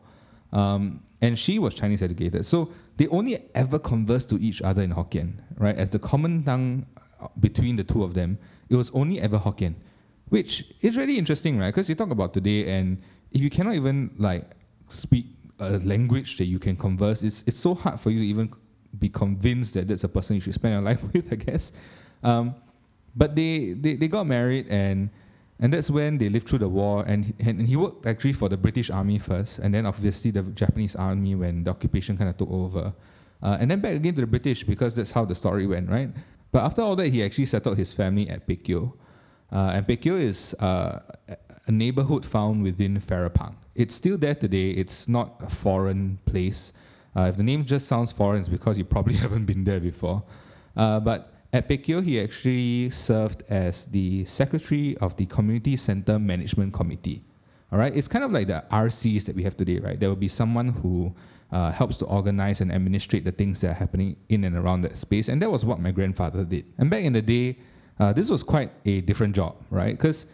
Um, 0.54 1.02
and 1.22 1.40
she 1.40 1.58
was 1.58 1.74
Chinese 1.74 2.04
educated. 2.04 2.46
So 2.46 2.72
they 2.98 3.08
only 3.08 3.50
ever 3.56 3.80
conversed 3.80 4.30
to 4.30 4.40
each 4.40 4.62
other 4.62 4.84
in 4.84 4.94
Hokkien, 4.94 5.40
right? 5.58 5.76
As 5.76 5.90
the 5.90 5.98
common 5.98 6.44
tongue 6.44 6.86
uh, 7.20 7.30
between 7.40 7.78
the 7.78 7.84
two 7.84 8.04
of 8.04 8.14
them, 8.14 8.38
it 8.70 8.76
was 8.76 8.92
only 8.92 9.20
ever 9.20 9.40
Hokkien, 9.40 9.74
which 10.30 10.66
is 10.82 10.98
really 10.98 11.18
interesting, 11.18 11.58
right? 11.60 11.68
Because 11.68 11.90
you 11.90 11.96
talk 11.96 12.12
about 12.12 12.34
today, 12.34 12.70
and 12.78 13.02
if 13.32 13.42
you 13.42 13.50
cannot 13.50 13.76
even 13.76 14.12
like 14.18 14.50
speak 14.88 15.28
a 15.60 15.78
language 15.80 16.38
that 16.38 16.46
you 16.46 16.60
can 16.60 16.76
converse, 16.76 17.24
it's 17.24 17.44
it's 17.48 17.58
so 17.58 17.74
hard 17.74 18.00
for 18.00 18.12
you 18.12 18.20
to 18.20 18.26
even 18.26 18.54
be 18.98 19.10
convinced 19.10 19.74
that 19.74 19.88
that's 19.88 20.04
a 20.04 20.10
person 20.10 20.36
you 20.36 20.42
should 20.42 20.54
spend 20.54 20.74
your 20.74 20.82
life 20.92 21.04
with, 21.14 21.32
I 21.32 21.36
guess. 21.36 21.72
Um, 22.24 22.56
but 23.16 23.36
they, 23.36 23.74
they 23.74 23.96
they 23.96 24.08
got 24.08 24.28
married 24.28 24.68
and 24.68 25.10
and 25.60 25.72
that's 25.72 25.90
when 25.90 26.18
they 26.18 26.28
lived 26.28 26.50
through 26.50 26.60
the 26.60 26.68
war 26.68 27.06
and, 27.08 27.34
and, 27.40 27.66
he 27.66 27.78
worked 27.78 28.06
actually 28.06 28.34
for 28.34 28.50
the 28.50 28.58
British 28.58 28.90
army 28.90 29.18
first 29.18 29.60
and 29.60 29.74
then 29.74 29.86
obviously 29.86 30.30
the 30.30 30.42
Japanese 30.42 30.98
army 30.98 31.34
when 31.34 31.64
the 31.64 31.72
occupation 31.72 32.18
kind 32.18 32.30
of 32.30 32.36
took 32.36 32.52
over 32.52 32.94
uh, 33.42 33.58
and 33.60 33.72
then 33.72 33.80
back 33.80 33.94
again 33.96 34.14
to 34.16 34.22
the 34.22 34.28
British 34.28 34.66
because 34.66 34.96
that's 34.96 35.12
how 35.12 35.24
the 35.24 35.36
story 35.36 35.66
went 35.66 35.90
right 35.90 36.10
but 36.52 36.64
after 36.64 36.82
all 36.82 36.96
that 36.96 37.08
he 37.08 37.24
actually 37.24 37.46
settled 37.46 37.78
his 37.78 37.94
family 37.94 38.30
at 38.30 38.46
Pek 38.46 38.64
Kio 38.64 38.98
uh, 39.52 39.72
and 39.74 39.88
Pek 39.88 40.06
is 40.08 40.54
uh, 40.56 41.00
a 41.68 41.72
neighborhood 41.72 42.26
found 42.26 42.64
within 42.64 43.00
Farrer 43.00 43.30
Park. 43.30 43.54
It's 43.76 43.96
still 43.96 44.18
there 44.18 44.36
today 44.36 44.72
it's 44.72 45.08
not 45.08 45.42
a 45.42 45.50
foreign 45.50 46.20
place 46.26 46.74
uh, 47.16 47.24
if 47.24 47.38
the 47.38 47.44
name 47.44 47.66
just 47.66 47.88
sounds 47.88 48.12
foreign 48.12 48.40
it's 48.40 48.50
because 48.50 48.78
you 48.78 48.86
probably 48.86 49.16
haven't 49.26 49.46
been 49.46 49.64
there 49.64 49.80
before 49.80 50.24
uh, 50.76 51.00
but 51.00 51.34
at 51.56 51.70
Pek 51.70 51.86
he 51.86 52.20
actually 52.20 52.90
served 52.90 53.44
as 53.50 53.86
the 53.86 54.26
secretary 54.26 54.98
of 54.98 55.16
the 55.16 55.26
Community 55.26 55.78
Center 55.78 56.20
Management 56.20 56.74
Committee. 56.74 57.24
All 57.72 57.80
right, 57.80 57.96
it's 57.96 58.10
kind 58.10 58.26
of 58.26 58.32
like 58.32 58.48
the 58.48 58.64
RCs 58.72 59.24
that 59.26 59.36
we 59.38 59.44
have 59.44 59.56
today, 59.56 59.80
right? 59.80 59.98
There 59.98 60.10
will 60.10 60.18
be 60.18 60.28
someone 60.28 60.68
who 60.68 61.16
uh, 61.52 61.72
helps 61.72 61.96
to 61.98 62.06
organize 62.06 62.60
and 62.60 62.74
administrate 62.74 63.24
the 63.24 63.32
things 63.32 63.62
that 63.62 63.70
are 63.72 63.74
happening 63.74 64.18
in 64.28 64.44
and 64.44 64.56
around 64.58 64.82
that 64.82 64.98
space, 64.98 65.30
and 65.30 65.42
that 65.42 65.50
was 65.50 65.64
what 65.64 65.80
my 65.80 65.92
grandfather 65.92 66.44
did. 66.44 66.66
And 66.78 66.90
back 66.90 67.04
in 67.04 67.14
the 67.14 67.22
day, 67.22 67.58
uh, 68.00 68.14
this 68.14 68.30
was 68.30 68.44
quite 68.44 68.72
a 68.86 69.02
different 69.02 69.36
job, 69.36 69.56
right? 69.70 69.92
Because 69.92 70.26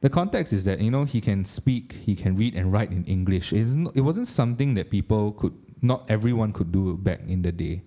the 0.00 0.10
context 0.10 0.52
is 0.52 0.64
that 0.64 0.80
you 0.80 0.90
know 0.90 1.04
he 1.04 1.20
can 1.20 1.44
speak, 1.44 1.92
he 2.04 2.14
can 2.14 2.36
read 2.36 2.54
and 2.54 2.72
write 2.72 2.90
in 2.90 3.04
English. 3.04 3.52
It 3.52 4.00
wasn't 4.00 4.28
something 4.28 4.74
that 4.74 4.90
people 4.90 5.32
could, 5.32 5.54
not 5.82 6.10
everyone 6.10 6.52
could 6.52 6.72
do 6.72 6.96
back 6.96 7.20
in 7.26 7.42
the 7.42 7.52
day. 7.52 7.82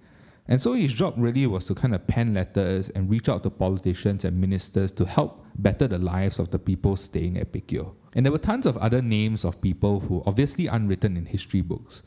And 0.48 0.60
so 0.60 0.74
his 0.74 0.94
job 0.94 1.14
really 1.16 1.46
was 1.46 1.68
to 1.68 1.76
kind 1.76 1.94
of 1.94 2.08
pen 2.08 2.34
letters 2.34 2.90
and 2.90 3.08
reach 3.08 3.30
out 3.30 3.44
to 3.44 3.52
politicians 3.52 4.26
and 4.26 4.42
ministers 4.42 4.92
to 4.94 5.06
help 5.06 5.46
better 5.56 5.88
the 5.88 6.00
lives 6.00 6.40
of 6.40 6.50
the 6.50 6.58
people 6.58 6.96
staying 6.96 7.38
at 7.38 7.54
Pek 7.54 7.68
Kio. 7.68 7.96
And 8.14 8.26
there 8.26 8.32
were 8.32 8.40
tons 8.40 8.66
of 8.66 8.76
other 8.78 9.04
names 9.04 9.46
of 9.46 9.62
people 9.62 10.00
who 10.00 10.24
obviously 10.26 10.66
unwritten 10.66 11.18
in 11.18 11.28
history 11.28 11.62
books. 11.62 12.02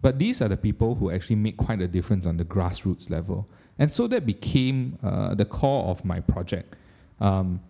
But 0.00 0.18
these 0.18 0.42
are 0.42 0.48
the 0.48 0.56
people 0.56 0.96
who 0.96 1.12
actually 1.12 1.36
make 1.36 1.56
quite 1.56 1.80
a 1.80 1.86
difference 1.86 2.26
on 2.26 2.36
the 2.36 2.44
grassroots 2.44 3.08
level. 3.08 3.48
And 3.78 3.92
so 3.92 4.06
that 4.06 4.24
became 4.24 4.98
uh, 5.02 5.34
the 5.34 5.44
core 5.44 5.84
of 5.84 6.02
my 6.04 6.20
project. 6.20 6.76
Um, 7.20 7.60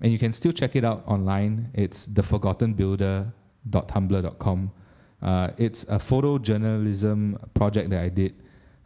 and 0.00 0.10
you 0.12 0.18
can 0.18 0.32
still 0.32 0.52
check 0.52 0.76
it 0.76 0.84
out 0.84 1.02
online. 1.06 1.70
It's 1.72 2.06
theforgottenbuilder.tumblr.com. 2.06 4.72
Uh, 5.22 5.50
it's 5.56 5.84
a 5.84 5.98
photojournalism 5.98 7.38
project 7.54 7.88
that 7.90 8.02
I 8.02 8.08
did 8.10 8.34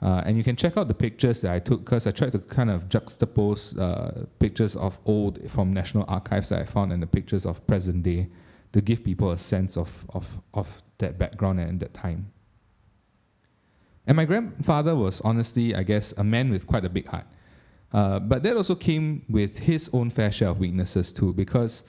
uh, 0.00 0.22
and 0.24 0.36
you 0.36 0.44
can 0.44 0.54
check 0.54 0.76
out 0.76 0.86
the 0.86 0.94
pictures 0.94 1.40
that 1.40 1.52
I 1.52 1.58
took 1.58 1.84
because 1.84 2.06
I 2.06 2.12
tried 2.12 2.32
to 2.32 2.38
kind 2.38 2.70
of 2.70 2.88
juxtapose 2.88 3.78
uh, 3.78 4.26
pictures 4.38 4.76
of 4.76 4.98
old 5.04 5.50
from 5.50 5.72
National 5.72 6.04
Archives 6.06 6.50
that 6.50 6.60
I 6.60 6.64
found 6.64 6.92
and 6.92 7.02
the 7.02 7.06
pictures 7.06 7.44
of 7.44 7.66
present 7.66 8.04
day 8.04 8.28
to 8.72 8.80
give 8.80 9.02
people 9.02 9.32
a 9.32 9.38
sense 9.38 9.76
of, 9.76 10.04
of, 10.10 10.40
of 10.54 10.82
that 10.98 11.18
background 11.18 11.58
and 11.58 11.80
that 11.80 11.94
time. 11.94 12.30
And 14.08 14.16
my 14.16 14.24
grandfather 14.24 14.96
was 14.96 15.20
honestly, 15.20 15.74
I 15.76 15.84
guess, 15.84 16.12
a 16.16 16.24
man 16.24 16.50
with 16.50 16.66
quite 16.66 16.84
a 16.84 16.88
big 16.88 17.06
heart. 17.06 17.26
Uh, 17.92 18.18
but 18.18 18.42
that 18.42 18.56
also 18.56 18.74
came 18.74 19.22
with 19.28 19.58
his 19.58 19.88
own 19.92 20.10
fair 20.10 20.32
share 20.32 20.48
of 20.48 20.58
weaknesses 20.58 21.12
too, 21.12 21.32
because 21.32 21.82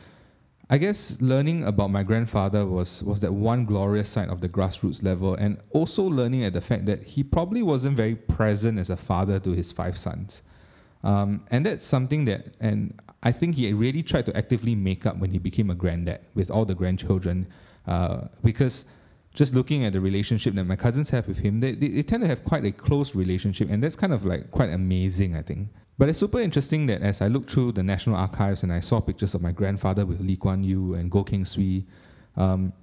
I 0.69 0.77
guess 0.77 1.17
learning 1.19 1.63
about 1.63 1.91
my 1.91 2.03
grandfather 2.03 2.65
was 2.65 3.01
was 3.03 3.21
that 3.21 3.33
one 3.33 3.65
glorious 3.65 4.09
side 4.09 4.29
of 4.29 4.39
the 4.41 4.49
grassroots 4.49 5.01
level, 5.01 5.33
and 5.33 5.57
also 5.71 6.03
learning 6.03 6.43
at 6.43 6.53
the 6.53 6.61
fact 6.61 6.85
that 6.85 7.03
he 7.03 7.23
probably 7.23 7.63
wasn't 7.63 7.97
very 7.97 8.15
present 8.15 8.77
as 8.77 8.89
a 8.89 8.95
father 8.97 9.39
to 9.39 9.51
his 9.51 9.71
five 9.71 9.97
sons, 9.97 10.43
um, 11.03 11.43
and 11.49 11.65
that's 11.65 11.85
something 11.85 12.25
that, 12.25 12.53
and 12.59 12.93
I 13.23 13.31
think 13.31 13.55
he 13.55 13.73
really 13.73 14.03
tried 14.03 14.27
to 14.27 14.37
actively 14.37 14.75
make 14.75 15.07
up 15.07 15.17
when 15.17 15.31
he 15.31 15.39
became 15.39 15.71
a 15.71 15.75
granddad 15.75 16.21
with 16.35 16.51
all 16.51 16.65
the 16.65 16.75
grandchildren, 16.75 17.47
uh, 17.87 18.27
because 18.43 18.85
just 19.39 19.55
looking 19.55 19.85
at 19.85 19.93
the 19.93 20.01
relationship 20.01 20.53
that 20.53 20.65
my 20.65 20.75
cousins 20.75 21.09
have 21.11 21.25
with 21.25 21.39
him, 21.39 21.61
they, 21.61 21.71
they, 21.71 21.87
they 21.87 22.03
tend 22.03 22.21
to 22.21 22.27
have 22.27 22.43
quite 22.43 22.65
a 22.65 22.73
close 22.73 23.15
relationship, 23.15 23.69
and 23.69 23.81
that's 23.81 23.95
kind 23.95 24.11
of 24.11 24.25
like 24.25 24.51
quite 24.51 24.69
amazing, 24.69 25.33
I 25.33 25.41
think. 25.41 25.69
But 25.97 26.09
it's 26.09 26.19
super 26.19 26.41
interesting 26.41 26.87
that 26.87 27.01
as 27.01 27.21
I 27.21 27.29
looked 27.29 27.49
through 27.49 27.71
the 27.71 27.81
National 27.81 28.17
Archives 28.17 28.63
and 28.63 28.73
I 28.73 28.81
saw 28.81 28.99
pictures 28.99 29.33
of 29.33 29.41
my 29.41 29.53
grandfather 29.53 30.05
with 30.05 30.19
Lee 30.19 30.35
Kuan 30.35 30.61
Yew 30.61 30.93
and 30.95 31.09
Goh 31.09 31.25
Keng 31.25 31.45
Swee, 31.45 31.85
um, 32.35 32.73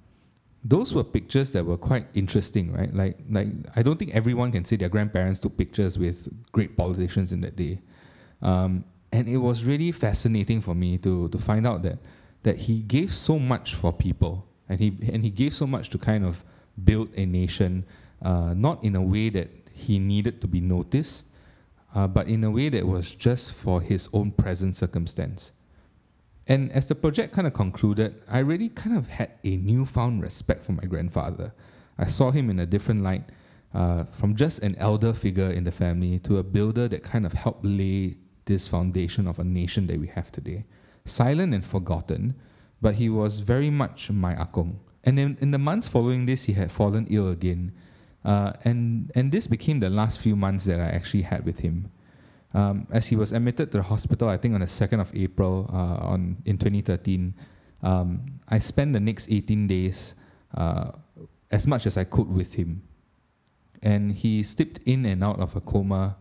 those 0.63 0.95
were 0.95 1.03
pictures 1.03 1.53
that 1.53 1.63
were 1.63 1.77
quite 1.77 2.07
interesting, 2.15 2.73
right? 2.73 2.91
Like, 2.91 3.19
like 3.29 3.49
I 3.75 3.83
don't 3.83 3.99
think 3.99 4.15
everyone 4.15 4.51
can 4.51 4.65
say 4.65 4.77
their 4.77 4.89
grandparents 4.89 5.39
took 5.39 5.55
pictures 5.55 5.99
with 5.99 6.27
great 6.51 6.75
politicians 6.75 7.31
in 7.31 7.41
that 7.41 7.55
day. 7.55 7.81
Um, 8.41 8.83
and 9.11 9.29
it 9.29 9.37
was 9.37 9.63
really 9.63 9.91
fascinating 9.91 10.61
for 10.61 10.73
me 10.73 10.97
to, 10.97 11.29
to 11.29 11.37
find 11.37 11.67
out 11.67 11.83
that, 11.83 11.99
that 12.41 12.57
he 12.57 12.79
gave 12.79 13.13
so 13.13 13.37
much 13.37 13.75
for 13.75 13.93
people 13.93 14.47
and 14.69 14.79
he, 14.79 14.97
and 15.11 15.23
he 15.23 15.29
gave 15.29 15.53
so 15.53 15.67
much 15.67 15.89
to 15.91 15.97
kind 15.97 16.25
of 16.25 16.43
build 16.83 17.09
a 17.15 17.25
nation, 17.25 17.85
uh, 18.21 18.53
not 18.53 18.83
in 18.83 18.95
a 18.95 19.01
way 19.01 19.29
that 19.29 19.49
he 19.71 19.99
needed 19.99 20.41
to 20.41 20.47
be 20.47 20.59
noticed, 20.59 21.25
uh, 21.95 22.07
but 22.07 22.27
in 22.27 22.43
a 22.43 22.51
way 22.51 22.69
that 22.69 22.85
was 22.85 23.15
just 23.15 23.53
for 23.53 23.81
his 23.81 24.09
own 24.13 24.31
present 24.31 24.75
circumstance. 24.75 25.51
And 26.47 26.71
as 26.71 26.85
the 26.85 26.95
project 26.95 27.33
kind 27.33 27.47
of 27.47 27.53
concluded, 27.53 28.21
I 28.27 28.39
really 28.39 28.69
kind 28.69 28.97
of 28.97 29.07
had 29.07 29.31
a 29.43 29.57
newfound 29.57 30.21
respect 30.21 30.63
for 30.63 30.71
my 30.71 30.83
grandfather. 30.83 31.53
I 31.97 32.05
saw 32.05 32.31
him 32.31 32.49
in 32.49 32.59
a 32.59 32.65
different 32.65 33.01
light, 33.01 33.23
uh, 33.73 34.05
from 34.05 34.35
just 34.35 34.59
an 34.59 34.75
elder 34.77 35.13
figure 35.13 35.49
in 35.49 35.63
the 35.63 35.71
family 35.71 36.19
to 36.19 36.37
a 36.37 36.43
builder 36.43 36.87
that 36.87 37.03
kind 37.03 37.25
of 37.25 37.33
helped 37.33 37.65
lay 37.65 38.17
this 38.45 38.67
foundation 38.67 39.27
of 39.27 39.39
a 39.39 39.43
nation 39.43 39.87
that 39.87 39.99
we 39.99 40.07
have 40.07 40.31
today. 40.31 40.65
Silent 41.05 41.53
and 41.53 41.65
forgotten, 41.65 42.33
but 42.81 42.95
he 42.95 43.09
was 43.09 43.39
very 43.39 43.69
much 43.69 44.11
my 44.11 44.33
akong. 44.35 44.79
And 45.03 45.19
in, 45.19 45.37
in 45.39 45.51
the 45.51 45.57
months 45.57 45.87
following 45.87 46.25
this, 46.25 46.45
he 46.45 46.53
had 46.53 46.71
fallen 46.71 47.07
ill 47.09 47.29
again 47.29 47.71
uh, 48.27 48.51
and, 48.65 49.09
and 49.15 49.31
this 49.31 49.47
became 49.47 49.79
the 49.79 49.89
last 49.89 50.19
few 50.19 50.35
months 50.35 50.65
that 50.65 50.81
I 50.81 50.87
actually 50.87 51.23
had 51.23 51.45
with 51.45 51.59
him. 51.59 51.89
Um, 52.53 52.85
as 52.91 53.07
he 53.07 53.15
was 53.15 53.31
admitted 53.31 53.71
to 53.71 53.77
the 53.77 53.83
hospital, 53.83 54.27
I 54.27 54.35
think 54.35 54.53
on 54.53 54.59
the 54.59 54.67
2nd 54.67 54.99
of 54.99 55.15
April 55.15 55.69
uh, 55.71 56.07
on, 56.11 56.35
in 56.45 56.57
2013, 56.57 57.33
um, 57.83 58.39
I 58.49 58.59
spent 58.59 58.91
the 58.91 58.99
next 58.99 59.31
18 59.31 59.67
days 59.67 60.15
uh, 60.55 60.91
as 61.49 61.65
much 61.65 61.85
as 61.85 61.95
I 61.97 62.03
could 62.03 62.27
with 62.27 62.55
him. 62.55 62.83
And 63.81 64.11
he 64.11 64.43
slipped 64.43 64.79
in 64.85 65.05
and 65.05 65.23
out 65.23 65.39
of 65.39 65.55
a 65.55 65.61
coma 65.61 66.17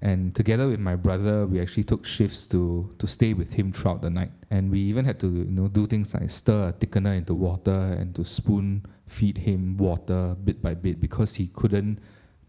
and 0.00 0.34
together 0.34 0.68
with 0.68 0.78
my 0.78 0.94
brother, 0.94 1.46
we 1.46 1.60
actually 1.60 1.84
took 1.84 2.04
shifts 2.06 2.46
to 2.48 2.90
to 2.98 3.06
stay 3.06 3.34
with 3.34 3.54
him 3.54 3.72
throughout 3.72 4.00
the 4.00 4.10
night. 4.10 4.30
And 4.50 4.70
we 4.70 4.80
even 4.80 5.04
had 5.04 5.18
to 5.20 5.26
you 5.26 5.50
know 5.50 5.68
do 5.68 5.86
things 5.86 6.14
like 6.14 6.30
stir 6.30 6.68
a 6.68 6.72
thickener 6.72 7.16
into 7.16 7.34
water 7.34 7.96
and 7.98 8.14
to 8.14 8.24
spoon 8.24 8.86
feed 9.06 9.38
him 9.38 9.76
water 9.76 10.36
bit 10.44 10.62
by 10.62 10.74
bit 10.74 11.00
because 11.00 11.34
he 11.34 11.48
couldn't 11.48 11.98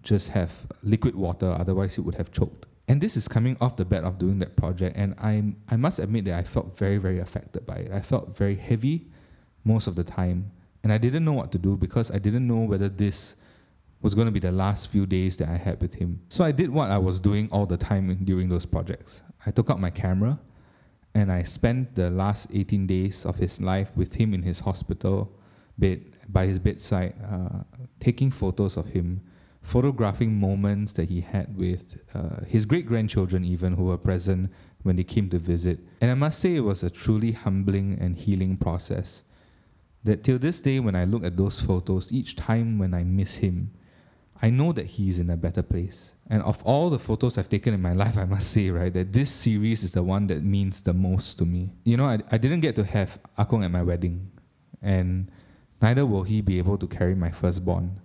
just 0.03 0.29
have 0.29 0.67
liquid 0.83 1.15
water, 1.15 1.51
otherwise 1.51 1.95
he 1.95 2.01
would 2.01 2.15
have 2.15 2.31
choked. 2.31 2.65
And 2.87 3.01
this 3.01 3.17
is 3.17 3.27
coming 3.27 3.57
off 3.61 3.75
the 3.77 3.85
bat 3.85 4.03
of 4.03 4.17
doing 4.17 4.39
that 4.39 4.55
project, 4.55 4.95
and 4.95 5.15
I 5.17 5.53
I 5.69 5.75
must 5.75 5.97
admit 5.97 6.25
that 6.25 6.37
I 6.37 6.43
felt 6.43 6.77
very 6.77 6.97
very 6.97 7.19
affected 7.19 7.65
by 7.65 7.75
it. 7.75 7.91
I 7.91 8.01
felt 8.01 8.35
very 8.37 8.55
heavy 8.55 9.07
most 9.63 9.87
of 9.87 9.95
the 9.95 10.03
time, 10.03 10.51
and 10.83 10.93
I 10.93 10.99
didn't 10.99 11.25
know 11.25 11.33
what 11.33 11.51
to 11.53 11.57
do 11.57 11.75
because 11.77 12.11
I 12.11 12.19
didn't 12.19 12.47
know 12.47 12.59
whether 12.59 12.89
this 12.89 13.35
was 14.01 14.15
going 14.15 14.25
to 14.25 14.31
be 14.31 14.39
the 14.39 14.51
last 14.51 14.89
few 14.89 15.05
days 15.05 15.37
that 15.37 15.49
I 15.49 15.57
had 15.57 15.81
with 15.81 15.95
him. 15.95 16.21
So 16.29 16.43
I 16.43 16.51
did 16.51 16.69
what 16.69 16.89
I 16.89 16.97
was 16.97 17.19
doing 17.19 17.49
all 17.51 17.65
the 17.65 17.77
time 17.77 18.15
during 18.23 18.49
those 18.49 18.65
projects. 18.65 19.21
I 19.45 19.51
took 19.51 19.69
out 19.69 19.79
my 19.79 19.89
camera 19.89 20.39
and 21.13 21.31
I 21.31 21.43
spent 21.43 21.95
the 21.95 22.09
last 22.09 22.47
18 22.53 22.87
days 22.87 23.25
of 23.25 23.37
his 23.37 23.59
life 23.59 23.97
with 23.97 24.15
him 24.15 24.33
in 24.33 24.43
his 24.43 24.61
hospital 24.61 25.31
bed, 25.77 26.03
by 26.27 26.45
his 26.45 26.59
bedside, 26.59 27.15
uh, 27.29 27.63
taking 27.99 28.29
photos 28.29 28.77
of 28.77 28.87
him, 28.87 29.21
photographing 29.61 30.35
moments 30.35 30.93
that 30.93 31.09
he 31.09 31.21
had 31.21 31.57
with 31.57 31.97
uh, 32.13 32.43
his 32.45 32.65
great 32.65 32.85
grandchildren, 32.85 33.43
even 33.43 33.73
who 33.73 33.85
were 33.85 33.97
present 33.97 34.51
when 34.83 34.95
they 34.95 35.03
came 35.03 35.29
to 35.29 35.39
visit. 35.39 35.79
And 36.01 36.11
I 36.11 36.13
must 36.13 36.39
say, 36.39 36.55
it 36.55 36.61
was 36.61 36.83
a 36.83 36.89
truly 36.89 37.31
humbling 37.31 37.97
and 37.99 38.15
healing 38.15 38.57
process. 38.57 39.23
That 40.03 40.23
till 40.23 40.37
this 40.39 40.61
day, 40.61 40.79
when 40.79 40.95
I 40.95 41.03
look 41.03 41.23
at 41.23 41.35
those 41.35 41.59
photos, 41.59 42.11
each 42.11 42.35
time 42.35 42.77
when 42.77 42.93
I 42.93 43.03
miss 43.03 43.35
him, 43.35 43.71
I 44.41 44.49
know 44.49 44.71
that 44.71 44.85
he's 44.85 45.19
in 45.19 45.29
a 45.29 45.37
better 45.37 45.61
place. 45.61 46.13
And 46.29 46.41
of 46.43 46.63
all 46.63 46.89
the 46.89 46.99
photos 46.99 47.37
I've 47.37 47.49
taken 47.49 47.73
in 47.73 47.81
my 47.81 47.93
life, 48.03 48.17
I 48.17 48.25
must 48.25 48.51
say, 48.51 48.69
right, 48.69 48.93
that 48.93 49.11
this 49.13 49.31
series 49.31 49.83
is 49.83 49.93
the 49.93 50.03
one 50.03 50.27
that 50.27 50.43
means 50.43 50.81
the 50.81 50.93
most 50.93 51.37
to 51.39 51.45
me. 51.45 51.71
You 51.83 51.97
know, 51.97 52.05
I, 52.05 52.19
I 52.31 52.37
didn't 52.37 52.61
get 52.61 52.75
to 52.75 52.83
have 52.83 53.19
Akong 53.37 53.65
at 53.65 53.71
my 53.71 53.83
wedding, 53.83 54.31
and 54.81 55.29
neither 55.81 56.05
will 56.05 56.23
he 56.23 56.41
be 56.41 56.57
able 56.57 56.77
to 56.77 56.87
carry 56.87 57.15
my 57.15 57.31
firstborn. 57.31 57.99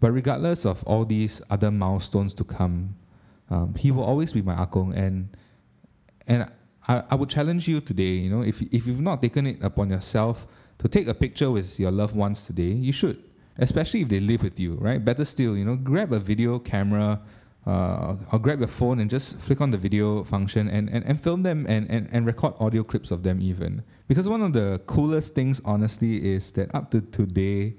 But 0.00 0.10
regardless 0.10 0.66
of 0.66 0.82
all 0.84 1.04
these 1.04 1.40
other 1.48 1.70
milestones 1.70 2.34
to 2.34 2.44
come, 2.44 2.96
um, 3.50 3.74
he 3.74 3.92
will 3.92 4.02
always 4.02 4.32
be 4.32 4.42
my 4.42 4.56
akong. 4.56 4.94
And 4.96 5.36
and 6.26 6.50
I, 6.88 7.04
I 7.10 7.14
would 7.14 7.28
challenge 7.28 7.68
you 7.68 7.80
today, 7.80 8.14
you 8.14 8.30
know, 8.30 8.42
if, 8.42 8.60
if 8.62 8.86
you've 8.86 9.00
not 9.00 9.22
taken 9.22 9.46
it 9.46 9.62
upon 9.62 9.90
yourself 9.90 10.46
to 10.78 10.88
take 10.88 11.06
a 11.06 11.14
picture 11.14 11.50
with 11.50 11.78
your 11.78 11.90
loved 11.90 12.16
ones 12.16 12.44
today, 12.44 12.72
you 12.72 12.92
should, 12.92 13.22
especially 13.58 14.02
if 14.02 14.08
they 14.08 14.20
live 14.20 14.42
with 14.42 14.58
you, 14.58 14.74
right? 14.74 15.04
Better 15.04 15.24
still, 15.24 15.56
you 15.56 15.64
know, 15.64 15.76
grab 15.76 16.12
a 16.12 16.18
video 16.18 16.58
camera 16.58 17.20
uh, 17.66 18.16
or 18.32 18.38
grab 18.38 18.58
your 18.58 18.68
phone 18.68 18.98
and 18.98 19.08
just 19.08 19.38
flick 19.38 19.60
on 19.60 19.70
the 19.70 19.78
video 19.78 20.24
function 20.24 20.68
and, 20.68 20.88
and, 20.88 21.04
and 21.04 21.22
film 21.22 21.42
them 21.42 21.66
and, 21.68 21.88
and, 21.90 22.08
and 22.10 22.26
record 22.26 22.54
audio 22.58 22.82
clips 22.82 23.10
of 23.10 23.22
them 23.22 23.40
even. 23.40 23.82
Because 24.08 24.28
one 24.28 24.42
of 24.42 24.52
the 24.52 24.80
coolest 24.86 25.34
things, 25.34 25.60
honestly, 25.64 26.32
is 26.32 26.52
that 26.52 26.74
up 26.74 26.90
to 26.90 27.00
today, 27.00 27.76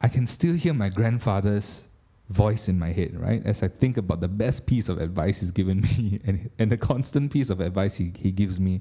I 0.00 0.08
can 0.08 0.26
still 0.26 0.54
hear 0.54 0.72
my 0.72 0.88
grandfather's 0.88 1.84
voice 2.30 2.68
in 2.68 2.78
my 2.78 2.92
head, 2.92 3.18
right? 3.18 3.44
As 3.44 3.62
I 3.62 3.68
think 3.68 3.96
about 3.98 4.20
the 4.20 4.28
best 4.28 4.64
piece 4.64 4.88
of 4.88 4.98
advice 4.98 5.40
he's 5.40 5.50
given 5.50 5.82
me 5.82 6.20
and, 6.26 6.50
and 6.58 6.72
the 6.72 6.78
constant 6.78 7.30
piece 7.32 7.50
of 7.50 7.60
advice 7.60 7.96
he, 7.96 8.12
he 8.16 8.30
gives 8.30 8.58
me 8.58 8.80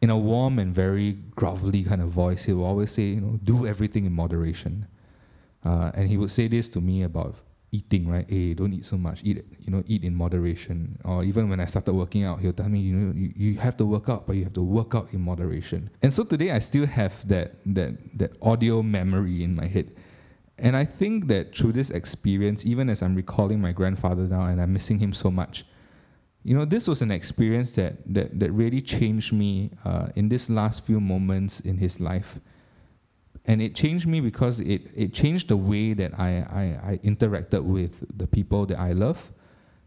in 0.00 0.10
a 0.10 0.16
warm 0.16 0.58
and 0.58 0.74
very 0.74 1.18
grovelly 1.36 1.86
kind 1.86 2.02
of 2.02 2.08
voice, 2.08 2.44
he 2.44 2.52
will 2.52 2.64
always 2.64 2.90
say, 2.90 3.02
you 3.02 3.20
know, 3.20 3.38
do 3.44 3.66
everything 3.66 4.04
in 4.04 4.12
moderation. 4.12 4.86
Uh, 5.64 5.90
and 5.94 6.08
he 6.08 6.16
would 6.16 6.30
say 6.30 6.48
this 6.48 6.68
to 6.70 6.80
me 6.80 7.02
about 7.02 7.36
eating, 7.72 8.06
right? 8.06 8.26
Hey, 8.28 8.52
don't 8.52 8.72
eat 8.72 8.84
so 8.84 8.98
much. 8.98 9.22
Eat, 9.24 9.44
you 9.60 9.72
know, 9.72 9.82
eat 9.86 10.04
in 10.04 10.14
moderation. 10.14 10.98
Or 11.04 11.24
even 11.24 11.48
when 11.48 11.58
I 11.58 11.64
started 11.64 11.94
working 11.94 12.24
out, 12.24 12.40
he'll 12.40 12.52
tell 12.52 12.68
me, 12.68 12.80
you 12.80 12.94
know, 12.94 13.12
you, 13.14 13.32
you 13.34 13.58
have 13.58 13.76
to 13.78 13.86
work 13.86 14.08
out, 14.08 14.26
but 14.26 14.36
you 14.36 14.44
have 14.44 14.52
to 14.54 14.62
work 14.62 14.94
out 14.94 15.08
in 15.12 15.22
moderation. 15.22 15.90
And 16.02 16.12
so 16.12 16.22
today 16.22 16.50
I 16.50 16.58
still 16.58 16.86
have 16.86 17.26
that 17.28 17.54
that 17.64 18.18
that 18.18 18.32
audio 18.42 18.82
memory 18.82 19.42
in 19.42 19.56
my 19.56 19.66
head. 19.66 19.90
And 20.58 20.76
I 20.76 20.84
think 20.84 21.26
that 21.28 21.56
through 21.56 21.72
this 21.72 21.90
experience, 21.90 22.64
even 22.66 22.90
as 22.90 23.02
I'm 23.02 23.16
recalling 23.16 23.60
my 23.60 23.72
grandfather 23.72 24.28
now 24.28 24.44
and 24.44 24.60
I'm 24.60 24.72
missing 24.72 24.98
him 24.98 25.12
so 25.12 25.30
much, 25.30 25.64
you 26.44 26.54
know, 26.54 26.66
this 26.66 26.86
was 26.86 27.00
an 27.00 27.10
experience 27.10 27.74
that 27.76 27.94
that, 28.06 28.38
that 28.38 28.52
really 28.52 28.82
changed 28.82 29.32
me 29.32 29.70
uh, 29.84 30.08
in 30.14 30.28
this 30.28 30.50
last 30.50 30.84
few 30.84 31.00
moments 31.00 31.60
in 31.60 31.78
his 31.78 32.00
life. 32.00 32.38
And 33.44 33.60
it 33.60 33.74
changed 33.74 34.06
me 34.06 34.20
because 34.20 34.60
it, 34.60 34.82
it 34.94 35.12
changed 35.12 35.48
the 35.48 35.56
way 35.56 35.94
that 35.94 36.18
I, 36.18 36.78
I, 36.84 36.92
I 36.92 36.96
interacted 36.98 37.64
with 37.64 38.04
the 38.16 38.26
people 38.26 38.66
that 38.66 38.78
I 38.78 38.92
love. 38.92 39.32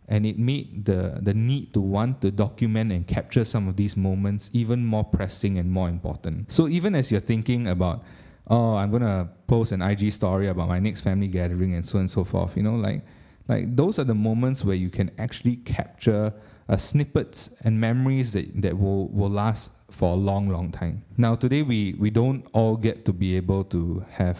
And 0.07 0.25
it 0.25 0.38
made 0.38 0.85
the, 0.85 1.19
the 1.21 1.33
need 1.33 1.74
to 1.74 1.81
want 1.81 2.21
to 2.21 2.31
document 2.31 2.91
and 2.91 3.07
capture 3.07 3.45
some 3.45 3.67
of 3.67 3.75
these 3.75 3.97
moments 3.97 4.50
even 4.53 4.85
more 4.85 5.03
pressing 5.03 5.57
and 5.57 5.71
more 5.71 5.89
important. 5.89 6.51
So 6.51 6.67
even 6.67 6.93
as 6.95 7.12
you're 7.12 7.21
thinking 7.21 7.67
about 7.67 8.03
oh, 8.47 8.75
I'm 8.75 8.91
gonna 8.91 9.29
post 9.47 9.71
an 9.71 9.81
IG 9.81 10.12
story 10.13 10.47
about 10.47 10.67
my 10.67 10.79
next 10.79 11.01
family 11.01 11.27
gathering 11.27 11.74
and 11.74 11.85
so 11.85 11.97
on 11.97 12.01
and 12.01 12.12
so 12.12 12.24
forth. 12.24 12.55
You 12.55 12.63
know, 12.63 12.75
like 12.75 13.03
like 13.47 13.75
those 13.75 14.00
are 14.00 14.03
the 14.03 14.15
moments 14.15 14.63
where 14.63 14.75
you 14.75 14.89
can 14.89 15.12
actually 15.17 15.57
capture 15.57 16.33
uh, 16.67 16.77
snippets 16.77 17.51
and 17.63 17.79
memories 17.79 18.33
that, 18.33 18.62
that 18.62 18.77
will, 18.77 19.07
will 19.09 19.29
last 19.29 19.69
for 19.89 20.13
a 20.13 20.15
long, 20.15 20.50
long 20.50 20.72
time. 20.72 21.04
Now 21.18 21.36
today 21.36 21.62
we, 21.62 21.94
we 21.94 22.10
don't 22.10 22.46
all 22.54 22.75
get 22.77 23.06
to 23.06 23.13
be 23.13 23.36
able 23.38 23.63
to 23.65 24.06
have 24.12 24.39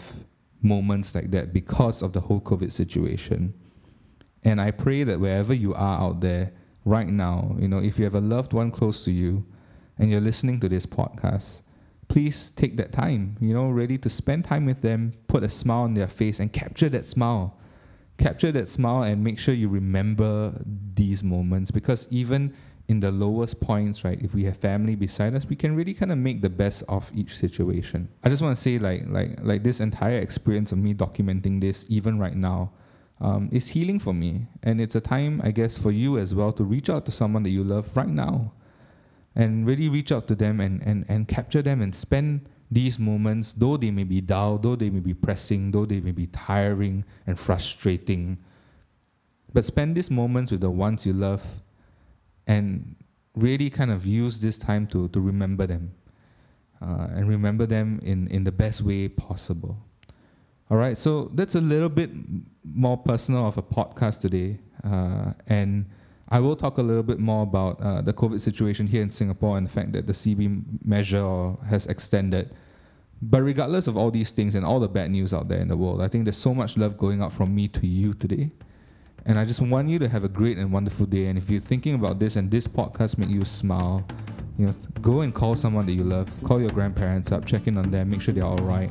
moments 0.62 1.14
like 1.14 1.30
that 1.30 1.52
because 1.52 2.02
of 2.02 2.12
the 2.12 2.20
whole 2.20 2.40
COVID 2.40 2.72
situation. 2.72 3.54
And 4.42 4.60
I 4.60 4.70
pray 4.70 5.04
that 5.04 5.20
wherever 5.20 5.54
you 5.54 5.74
are 5.74 6.00
out 6.00 6.20
there 6.20 6.52
right 6.84 7.08
now, 7.08 7.56
you 7.58 7.68
know, 7.68 7.78
if 7.78 7.98
you 7.98 8.04
have 8.04 8.14
a 8.14 8.20
loved 8.20 8.52
one 8.52 8.70
close 8.70 9.04
to 9.04 9.10
you 9.10 9.44
and 9.98 10.10
you're 10.10 10.20
listening 10.20 10.60
to 10.60 10.68
this 10.68 10.86
podcast, 10.86 11.62
please 12.08 12.52
take 12.52 12.76
that 12.76 12.92
time, 12.92 13.36
you 13.40 13.52
know, 13.52 13.68
ready 13.68 13.98
to 13.98 14.08
spend 14.08 14.44
time 14.44 14.64
with 14.64 14.82
them, 14.82 15.12
put 15.26 15.42
a 15.42 15.48
smile 15.48 15.82
on 15.82 15.94
their 15.94 16.06
face, 16.06 16.38
and 16.38 16.52
capture 16.52 16.88
that 16.88 17.04
smile. 17.04 17.58
Capture 18.18 18.52
that 18.52 18.68
smile 18.68 19.02
and 19.02 19.22
make 19.22 19.38
sure 19.38 19.52
you 19.52 19.68
remember 19.68 20.54
these 20.94 21.22
moments 21.22 21.70
because 21.70 22.06
even 22.10 22.54
in 22.88 23.00
the 23.00 23.10
lowest 23.10 23.60
points, 23.60 24.04
right, 24.04 24.20
if 24.22 24.34
we 24.34 24.44
have 24.44 24.56
family 24.56 24.94
beside 24.94 25.34
us, 25.34 25.46
we 25.46 25.56
can 25.56 25.74
really 25.74 25.92
kind 25.92 26.12
of 26.12 26.18
make 26.18 26.40
the 26.40 26.50
best 26.50 26.84
of 26.88 27.10
each 27.14 27.36
situation. 27.36 28.08
I 28.22 28.28
just 28.28 28.42
want 28.42 28.56
to 28.56 28.62
say, 28.62 28.78
like, 28.78 29.02
like, 29.08 29.38
like 29.42 29.64
this 29.64 29.80
entire 29.80 30.18
experience 30.18 30.70
of 30.70 30.78
me 30.78 30.94
documenting 30.94 31.60
this, 31.60 31.84
even 31.88 32.18
right 32.18 32.36
now, 32.36 32.72
um, 33.20 33.48
is 33.50 33.68
healing 33.68 33.98
for 33.98 34.14
me, 34.14 34.46
and 34.62 34.80
it's 34.80 34.94
a 34.94 35.00
time, 35.00 35.40
I 35.42 35.50
guess, 35.50 35.76
for 35.78 35.90
you 35.90 36.18
as 36.18 36.34
well 36.34 36.52
to 36.52 36.64
reach 36.64 36.88
out 36.88 37.06
to 37.06 37.12
someone 37.12 37.42
that 37.42 37.50
you 37.50 37.64
love 37.64 37.96
right 37.96 38.08
now 38.08 38.52
and 39.34 39.66
really 39.66 39.88
reach 39.88 40.12
out 40.12 40.28
to 40.28 40.34
them 40.34 40.60
and, 40.60 40.82
and, 40.82 41.04
and 41.08 41.26
capture 41.26 41.62
them 41.62 41.82
and 41.82 41.94
spend 41.94 42.48
these 42.70 42.98
moments, 42.98 43.52
though 43.52 43.76
they 43.76 43.90
may 43.90 44.04
be 44.04 44.20
dull, 44.20 44.58
though 44.58 44.76
they 44.76 44.90
may 44.90 45.00
be 45.00 45.14
pressing, 45.14 45.70
though 45.70 45.86
they 45.86 46.00
may 46.00 46.12
be 46.12 46.26
tiring 46.26 47.04
and 47.26 47.38
frustrating. 47.38 48.38
But 49.52 49.64
spend 49.64 49.96
these 49.96 50.10
moments 50.10 50.50
with 50.50 50.60
the 50.60 50.70
ones 50.70 51.06
you 51.06 51.12
love 51.12 51.62
and 52.46 52.96
really 53.34 53.70
kind 53.70 53.90
of 53.90 54.06
use 54.06 54.40
this 54.40 54.58
time 54.58 54.86
to, 54.88 55.08
to 55.08 55.20
remember 55.20 55.66
them 55.66 55.92
uh, 56.80 57.08
and 57.10 57.28
remember 57.28 57.66
them 57.66 58.00
in, 58.02 58.28
in 58.28 58.44
the 58.44 58.52
best 58.52 58.82
way 58.82 59.08
possible. 59.08 59.76
All 60.70 60.76
right, 60.76 60.96
so 60.96 61.30
that's 61.34 61.54
a 61.54 61.60
little 61.60 61.88
bit 61.88 62.10
more 62.64 62.96
personal 62.96 63.46
of 63.46 63.56
a 63.56 63.62
podcast 63.62 64.20
today. 64.20 64.58
Uh, 64.82 65.32
and 65.46 65.86
I 66.28 66.40
will 66.40 66.56
talk 66.56 66.78
a 66.78 66.82
little 66.82 67.04
bit 67.04 67.20
more 67.20 67.44
about 67.44 67.80
uh, 67.80 68.00
the 68.02 68.12
COVID 68.12 68.40
situation 68.40 68.86
here 68.86 69.02
in 69.02 69.10
Singapore 69.10 69.58
and 69.58 69.66
the 69.66 69.70
fact 69.70 69.92
that 69.92 70.06
the 70.06 70.12
CB 70.12 70.84
measure 70.84 71.54
has 71.68 71.86
extended. 71.86 72.52
But 73.22 73.42
regardless 73.42 73.86
of 73.86 73.96
all 73.96 74.10
these 74.10 74.32
things 74.32 74.54
and 74.54 74.66
all 74.66 74.80
the 74.80 74.88
bad 74.88 75.10
news 75.10 75.32
out 75.32 75.48
there 75.48 75.60
in 75.60 75.68
the 75.68 75.76
world, 75.76 76.02
I 76.02 76.08
think 76.08 76.24
there's 76.24 76.36
so 76.36 76.52
much 76.52 76.76
love 76.76 76.98
going 76.98 77.22
out 77.22 77.32
from 77.32 77.54
me 77.54 77.68
to 77.68 77.86
you 77.86 78.12
today. 78.12 78.50
And 79.26 79.38
I 79.38 79.44
just 79.44 79.60
want 79.60 79.88
you 79.88 79.98
to 79.98 80.08
have 80.08 80.22
a 80.22 80.28
great 80.28 80.56
and 80.56 80.72
wonderful 80.72 81.04
day. 81.04 81.26
And 81.26 81.36
if 81.36 81.50
you're 81.50 81.60
thinking 81.60 81.94
about 81.94 82.20
this 82.20 82.36
and 82.36 82.48
this 82.50 82.68
podcast 82.68 83.18
make 83.18 83.28
you 83.28 83.44
smile, 83.44 84.06
you 84.56 84.66
know, 84.66 84.74
go 85.02 85.22
and 85.22 85.34
call 85.34 85.56
someone 85.56 85.84
that 85.86 85.92
you 85.92 86.04
love. 86.04 86.30
Call 86.44 86.60
your 86.60 86.70
grandparents 86.70 87.32
up, 87.32 87.44
check 87.44 87.66
in 87.66 87.76
on 87.76 87.90
them, 87.90 88.08
make 88.08 88.22
sure 88.22 88.32
they're 88.32 88.44
all 88.44 88.56
right, 88.58 88.90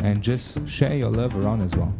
and 0.00 0.22
just 0.22 0.66
share 0.66 0.94
your 0.94 1.10
love 1.10 1.36
around 1.36 1.60
as 1.60 1.76
well. 1.76 1.94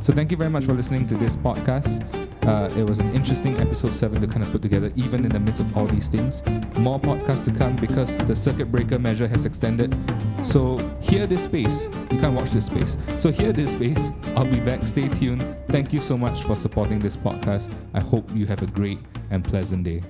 So 0.00 0.12
thank 0.12 0.30
you 0.30 0.36
very 0.36 0.50
much 0.50 0.64
for 0.64 0.74
listening 0.74 1.06
to 1.08 1.16
this 1.16 1.34
podcast. 1.34 2.21
Uh, 2.42 2.68
it 2.76 2.82
was 2.82 2.98
an 2.98 3.12
interesting 3.14 3.58
episode 3.60 3.94
7 3.94 4.20
to 4.20 4.26
kind 4.26 4.42
of 4.42 4.50
put 4.50 4.62
together, 4.62 4.92
even 4.96 5.24
in 5.24 5.30
the 5.30 5.38
midst 5.38 5.60
of 5.60 5.76
all 5.76 5.86
these 5.86 6.08
things. 6.08 6.42
More 6.78 6.98
podcasts 6.98 7.44
to 7.44 7.52
come 7.52 7.76
because 7.76 8.18
the 8.18 8.34
circuit 8.34 8.72
breaker 8.72 8.98
measure 8.98 9.28
has 9.28 9.44
extended. 9.44 9.96
So, 10.42 10.78
hear 11.00 11.26
this 11.26 11.44
space. 11.44 11.84
You 12.10 12.18
can't 12.18 12.34
watch 12.34 12.50
this 12.50 12.66
space. 12.66 12.96
So, 13.18 13.30
hear 13.30 13.52
this 13.52 13.70
space. 13.70 14.10
I'll 14.34 14.44
be 14.44 14.60
back. 14.60 14.86
Stay 14.86 15.08
tuned. 15.08 15.46
Thank 15.68 15.92
you 15.92 16.00
so 16.00 16.18
much 16.18 16.42
for 16.42 16.56
supporting 16.56 16.98
this 16.98 17.16
podcast. 17.16 17.72
I 17.94 18.00
hope 18.00 18.28
you 18.34 18.46
have 18.46 18.62
a 18.62 18.66
great 18.66 18.98
and 19.30 19.44
pleasant 19.44 19.84
day. 19.84 20.02